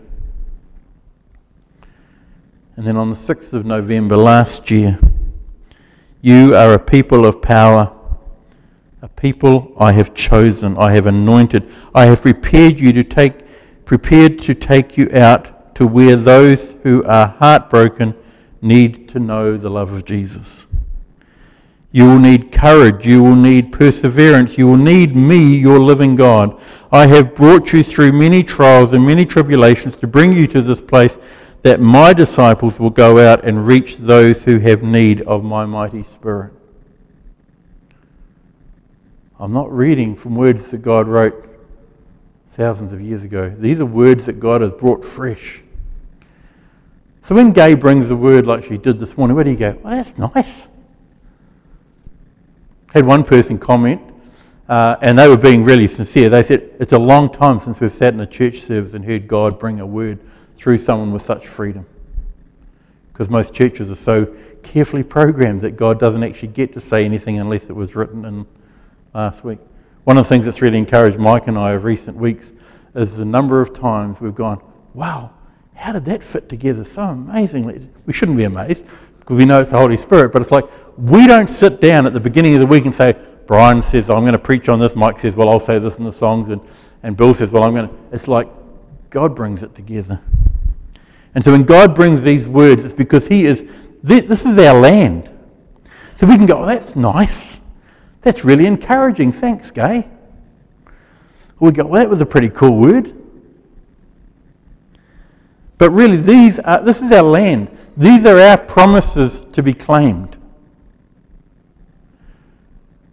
And 2.78 2.88
then 2.88 2.96
on 2.96 3.10
the 3.10 3.16
6th 3.16 3.54
of 3.54 3.66
November 3.66 4.16
last 4.16 4.72
year, 4.72 4.98
you 6.22 6.56
are 6.56 6.74
a 6.74 6.80
people 6.80 7.26
of 7.26 7.42
power 7.42 7.97
a 9.02 9.08
people 9.08 9.74
I 9.80 9.92
have 9.92 10.14
chosen, 10.14 10.78
I 10.78 10.94
have 10.94 11.06
anointed, 11.06 11.72
I 11.94 12.06
have 12.06 12.22
prepared 12.22 12.80
you 12.80 12.92
to 12.94 13.04
take 13.04 13.46
prepared 13.86 14.38
to 14.38 14.54
take 14.54 14.98
you 14.98 15.10
out 15.14 15.74
to 15.76 15.88
where 15.88 16.18
those 16.18 16.76
who 16.84 17.04
are 17.06 17.28
heartbroken 17.28 18.14
need 18.62 19.08
to 19.08 19.20
know 19.20 19.58
the 19.58 19.70
love 19.70 19.94
of 19.94 20.04
Jesus. 20.04 20.66
You 21.92 22.06
will 22.06 22.20
need 22.20 22.52
courage. 22.52 23.08
You 23.08 23.24
will 23.24 23.36
need 23.36 23.72
perseverance. 23.72 24.58
You 24.58 24.68
will 24.68 24.78
need 24.78 25.16
me, 25.16 25.56
your 25.56 25.80
living 25.80 26.16
God. 26.16 26.60
I 26.92 27.08
have 27.08 27.34
brought 27.34 27.72
you 27.72 27.82
through 27.82 28.12
many 28.12 28.44
trials 28.44 28.92
and 28.92 29.06
many 29.06 29.26
tribulations 29.26 29.96
to 29.98 30.08
bring 30.08 30.34
you 30.34 30.48
to 30.48 30.62
this 30.62 30.82
place 30.82 31.18
that 31.62 31.80
my 31.80 32.14
disciples 32.14 32.80
will 32.80 32.90
go 32.90 33.20
out 33.20 33.46
and 33.46 33.66
reach 33.66 33.98
those 33.98 34.44
who 34.44 34.60
have 34.60 34.84
need 34.84 35.22
of 35.22 35.44
my 35.44 35.66
mighty 35.66 36.04
spirit. 36.04 36.57
I'm 39.40 39.52
not 39.52 39.72
reading 39.72 40.16
from 40.16 40.36
words 40.36 40.72
that 40.72 40.82
God 40.82 41.08
wrote 41.08 41.48
thousands 42.50 42.92
of 42.92 43.00
years 43.00 43.24
ago. 43.24 43.50
These 43.50 43.80
are 43.80 43.86
words 43.86 44.26
that 44.26 44.40
God 44.40 44.62
has 44.62 44.72
brought 44.72 45.06
fresh. 45.06 45.62
So 47.22 47.36
when 47.36 47.52
Gay 47.52 47.76
brings 47.76 48.10
a 48.10 48.16
word 48.16 48.48
like 48.48 48.64
she 48.64 48.78
did 48.78 48.98
this 48.98 49.16
morning, 49.16 49.36
where 49.36 49.44
do 49.44 49.52
you 49.52 49.58
go? 49.58 49.78
Well, 49.84 49.96
that's 49.96 50.18
nice. 50.18 50.68
Had 52.94 53.06
one 53.06 53.24
person 53.24 53.60
comment, 53.60 54.02
uh, 54.70 54.96
and 55.02 55.20
they 55.20 55.28
were 55.28 55.38
being 55.38 55.64
really 55.64 55.88
sincere. 55.88 56.30
They 56.30 56.42
said, 56.42 56.72
It's 56.80 56.94
a 56.94 56.98
long 56.98 57.32
time 57.32 57.60
since 57.60 57.80
we've 57.80 57.94
sat 57.94 58.14
in 58.14 58.20
a 58.22 58.26
church 58.26 58.60
service 58.60 58.96
and 58.96 59.06
heard 59.06 59.28
God 59.28 59.60
bring 59.60 59.80
a 59.80 59.86
word 59.86 60.20
through 60.56 60.80
someone 60.80 61.12
with 61.12 61.22
such 61.22 61.46
freedom. 61.46 61.86
Because 63.12 63.30
most 63.30 63.54
churches 63.54 63.92
are 63.92 63.96
so 63.96 64.36
carefully 64.64 65.04
programmed 65.04 65.62
that 65.62 65.78
God 65.78 66.00
doesn't 66.00 66.24
actually 66.24 66.50
get 66.50 66.74
to 66.74 66.80
say 66.80 67.06
anything 67.06 67.38
unless 67.38 67.70
it 67.70 67.76
was 67.76 67.96
written 67.96 68.26
in 68.26 68.48
last 69.18 69.44
week. 69.44 69.58
One 70.04 70.16
of 70.16 70.26
the 70.26 70.30
things 70.30 70.46
that's 70.46 70.62
really 70.62 70.78
encouraged 70.78 71.18
Mike 71.18 71.48
and 71.48 71.58
I 71.58 71.72
of 71.72 71.84
recent 71.84 72.16
weeks 72.16 72.54
is 72.94 73.18
the 73.18 73.26
number 73.26 73.60
of 73.60 73.74
times 73.74 74.22
we've 74.22 74.36
gone, 74.36 74.62
wow, 74.94 75.32
how 75.74 75.92
did 75.92 76.06
that 76.06 76.24
fit 76.24 76.48
together 76.48 76.84
so 76.84 77.02
amazingly? 77.02 77.90
We 78.06 78.14
shouldn't 78.14 78.38
be 78.38 78.44
amazed 78.44 78.86
because 79.20 79.36
we 79.36 79.46
know 79.46 79.60
it's 79.60 79.72
the 79.72 79.78
Holy 79.80 79.98
Spirit, 79.98 80.32
but 80.32 80.44
it's 80.44 80.52
like 80.52 80.66
we 81.00 81.26
don't 81.26 81.50
sit 81.50 81.82
down 81.82 82.06
at 82.06 82.14
the 82.14 82.20
beginning 82.20 82.54
of 82.54 82.60
the 82.60 82.68
week 82.68 82.86
and 82.86 82.94
say, 82.94 83.16
Brian 83.48 83.82
says, 83.82 84.08
I'm 84.12 84.22
going 84.22 84.34
to 84.34 84.40
preach 84.40 84.70
on 84.70 84.78
this. 84.78 84.96
Mike 84.96 85.18
says, 85.18 85.36
well, 85.36 85.50
I'll 85.50 85.60
say 85.60 85.80
this 85.80 85.98
in 85.98 86.06
the 86.06 86.12
songs. 86.12 86.50
And, 86.50 86.62
and 87.02 87.18
Bill 87.18 87.34
says, 87.34 87.52
well, 87.52 87.64
I'm 87.64 87.74
going 87.74 87.90
to. 87.90 87.96
It's 88.12 88.28
like 88.28 88.48
God 89.10 89.36
brings 89.36 89.64
it 89.64 89.74
together. 89.74 90.22
And 91.34 91.44
so 91.44 91.52
when 91.52 91.64
God 91.64 91.96
brings 91.96 92.22
these 92.22 92.48
words, 92.48 92.86
it's 92.86 92.94
because 92.94 93.28
He 93.28 93.46
is, 93.46 93.66
this 94.04 94.46
is 94.46 94.60
our 94.60 94.80
land. 94.80 95.32
So 96.18 96.28
we 96.28 96.36
can 96.36 96.46
go, 96.46 96.64
oh, 96.64 96.66
that's 96.68 96.96
nice. 96.96 97.47
That's 98.28 98.44
really 98.44 98.66
encouraging. 98.66 99.32
Thanks, 99.32 99.72
Gay. 99.72 100.06
We 101.62 101.72
go, 101.72 101.86
well, 101.86 102.02
that 102.02 102.10
was 102.10 102.20
a 102.20 102.26
pretty 102.26 102.50
cool 102.50 102.78
word. 102.78 103.16
But 105.78 105.92
really, 105.92 106.18
these 106.18 106.60
are, 106.60 106.84
this 106.84 107.02
is 107.02 107.10
our 107.14 107.24
land. 107.24 107.70
These 107.96 108.26
are 108.26 108.38
our 108.38 108.58
promises 108.58 109.46
to 109.54 109.64
be 109.64 109.72
claimed. 109.72 110.36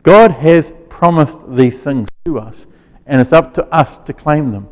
God 0.03 0.33
has 0.33 0.72
promised 0.88 1.48
these 1.55 1.81
things 1.81 2.09
to 2.24 2.40
us, 2.40 2.66
and 3.07 3.20
it's 3.20 3.33
up 3.33 3.55
to 3.55 3.64
us 3.72 3.98
to 3.98 4.12
claim 4.12 4.50
them. 4.50 4.66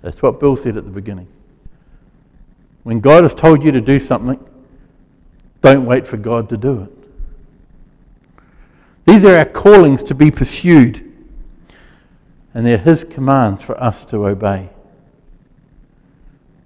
That's 0.00 0.22
what 0.22 0.40
Bill 0.40 0.56
said 0.56 0.78
at 0.78 0.84
the 0.84 0.90
beginning. 0.90 1.28
When 2.84 3.00
God 3.00 3.24
has 3.24 3.34
told 3.34 3.62
you 3.62 3.70
to 3.70 3.82
do 3.82 3.98
something, 3.98 4.42
don't 5.60 5.84
wait 5.84 6.06
for 6.06 6.16
God 6.16 6.48
to 6.48 6.56
do 6.56 6.84
it. 6.84 7.03
These 9.24 9.32
are 9.32 9.38
our 9.38 9.46
callings 9.46 10.02
to 10.02 10.14
be 10.14 10.30
pursued, 10.30 11.10
and 12.52 12.66
they're 12.66 12.76
His 12.76 13.04
commands 13.04 13.62
for 13.62 13.74
us 13.82 14.04
to 14.04 14.26
obey, 14.26 14.68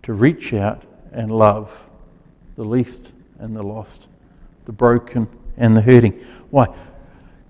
to 0.03 0.13
reach 0.13 0.53
out 0.53 0.83
and 1.13 1.31
love 1.31 1.89
the 2.57 2.65
least 2.65 3.13
and 3.39 3.57
the 3.57 3.63
lost, 3.63 4.09
the 4.65 4.73
broken 4.73 5.29
and 5.57 5.77
the 5.77 5.83
hurting. 5.83 6.21
Why? 6.51 6.67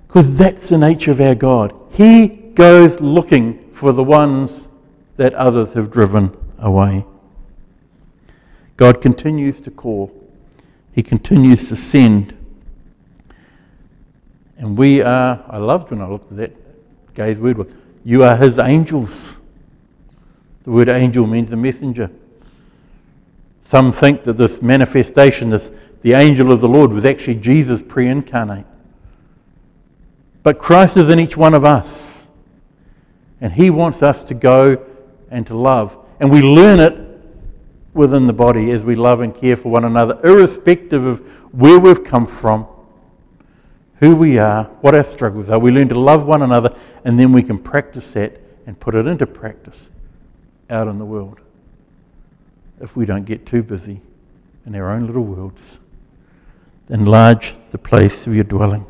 Because 0.06 0.36
that's 0.36 0.68
the 0.68 0.76
nature 0.76 1.12
of 1.12 1.22
our 1.22 1.34
God. 1.34 1.74
He 1.92 2.26
goes 2.26 3.00
looking 3.00 3.70
for 3.70 3.94
the 3.94 4.04
ones 4.04 4.68
that 5.16 5.32
others 5.32 5.72
have 5.72 5.90
driven 5.90 6.36
away. 6.58 7.06
God 8.76 9.00
continues 9.00 9.58
to 9.62 9.70
call, 9.70 10.12
He 10.92 11.02
continues 11.02 11.66
to 11.70 11.76
send 11.76 12.37
and 14.58 14.76
we 14.76 15.00
are, 15.02 15.42
I 15.48 15.58
loved 15.58 15.90
when 15.90 16.02
I 16.02 16.08
looked 16.08 16.32
at 16.32 16.36
that 16.38 17.14
guy's 17.14 17.40
word, 17.40 17.58
was, 17.58 17.72
you 18.04 18.24
are 18.24 18.36
his 18.36 18.58
angels. 18.58 19.38
The 20.64 20.72
word 20.72 20.88
angel 20.88 21.26
means 21.26 21.50
the 21.50 21.56
messenger. 21.56 22.10
Some 23.62 23.92
think 23.92 24.24
that 24.24 24.36
this 24.36 24.60
manifestation, 24.60 25.50
this 25.50 25.70
the 26.02 26.12
angel 26.12 26.52
of 26.52 26.60
the 26.60 26.68
Lord, 26.68 26.92
was 26.92 27.04
actually 27.04 27.36
Jesus 27.36 27.82
pre 27.82 28.08
incarnate. 28.08 28.66
But 30.42 30.58
Christ 30.58 30.96
is 30.96 31.08
in 31.08 31.20
each 31.20 31.36
one 31.36 31.54
of 31.54 31.64
us. 31.64 32.26
And 33.40 33.52
he 33.52 33.70
wants 33.70 34.02
us 34.02 34.24
to 34.24 34.34
go 34.34 34.84
and 35.30 35.46
to 35.46 35.56
love. 35.56 35.98
And 36.18 36.30
we 36.30 36.42
learn 36.42 36.80
it 36.80 36.98
within 37.94 38.26
the 38.26 38.32
body 38.32 38.70
as 38.70 38.84
we 38.84 38.96
love 38.96 39.20
and 39.20 39.34
care 39.34 39.56
for 39.56 39.70
one 39.70 39.84
another, 39.84 40.18
irrespective 40.24 41.04
of 41.04 41.20
where 41.52 41.78
we've 41.78 42.02
come 42.02 42.26
from 42.26 42.66
who 44.00 44.14
we 44.14 44.38
are, 44.38 44.64
what 44.80 44.94
our 44.94 45.04
struggles 45.04 45.50
are. 45.50 45.58
We 45.58 45.70
learn 45.70 45.88
to 45.88 45.98
love 45.98 46.26
one 46.26 46.42
another, 46.42 46.76
and 47.04 47.18
then 47.18 47.32
we 47.32 47.42
can 47.42 47.58
practice 47.58 48.12
that 48.12 48.40
and 48.66 48.78
put 48.78 48.94
it 48.94 49.06
into 49.06 49.26
practice 49.26 49.90
out 50.70 50.88
in 50.88 50.98
the 50.98 51.04
world. 51.04 51.40
If 52.80 52.96
we 52.96 53.06
don't 53.06 53.24
get 53.24 53.44
too 53.44 53.62
busy 53.62 54.00
in 54.66 54.76
our 54.76 54.92
own 54.92 55.06
little 55.06 55.24
worlds, 55.24 55.78
enlarge 56.88 57.54
the 57.70 57.78
place 57.78 58.26
of 58.26 58.34
your 58.34 58.44
dwelling. 58.44 58.86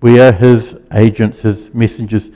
We 0.00 0.20
are 0.20 0.32
his 0.32 0.76
agents, 0.92 1.42
his 1.42 1.72
messengers, 1.72 2.30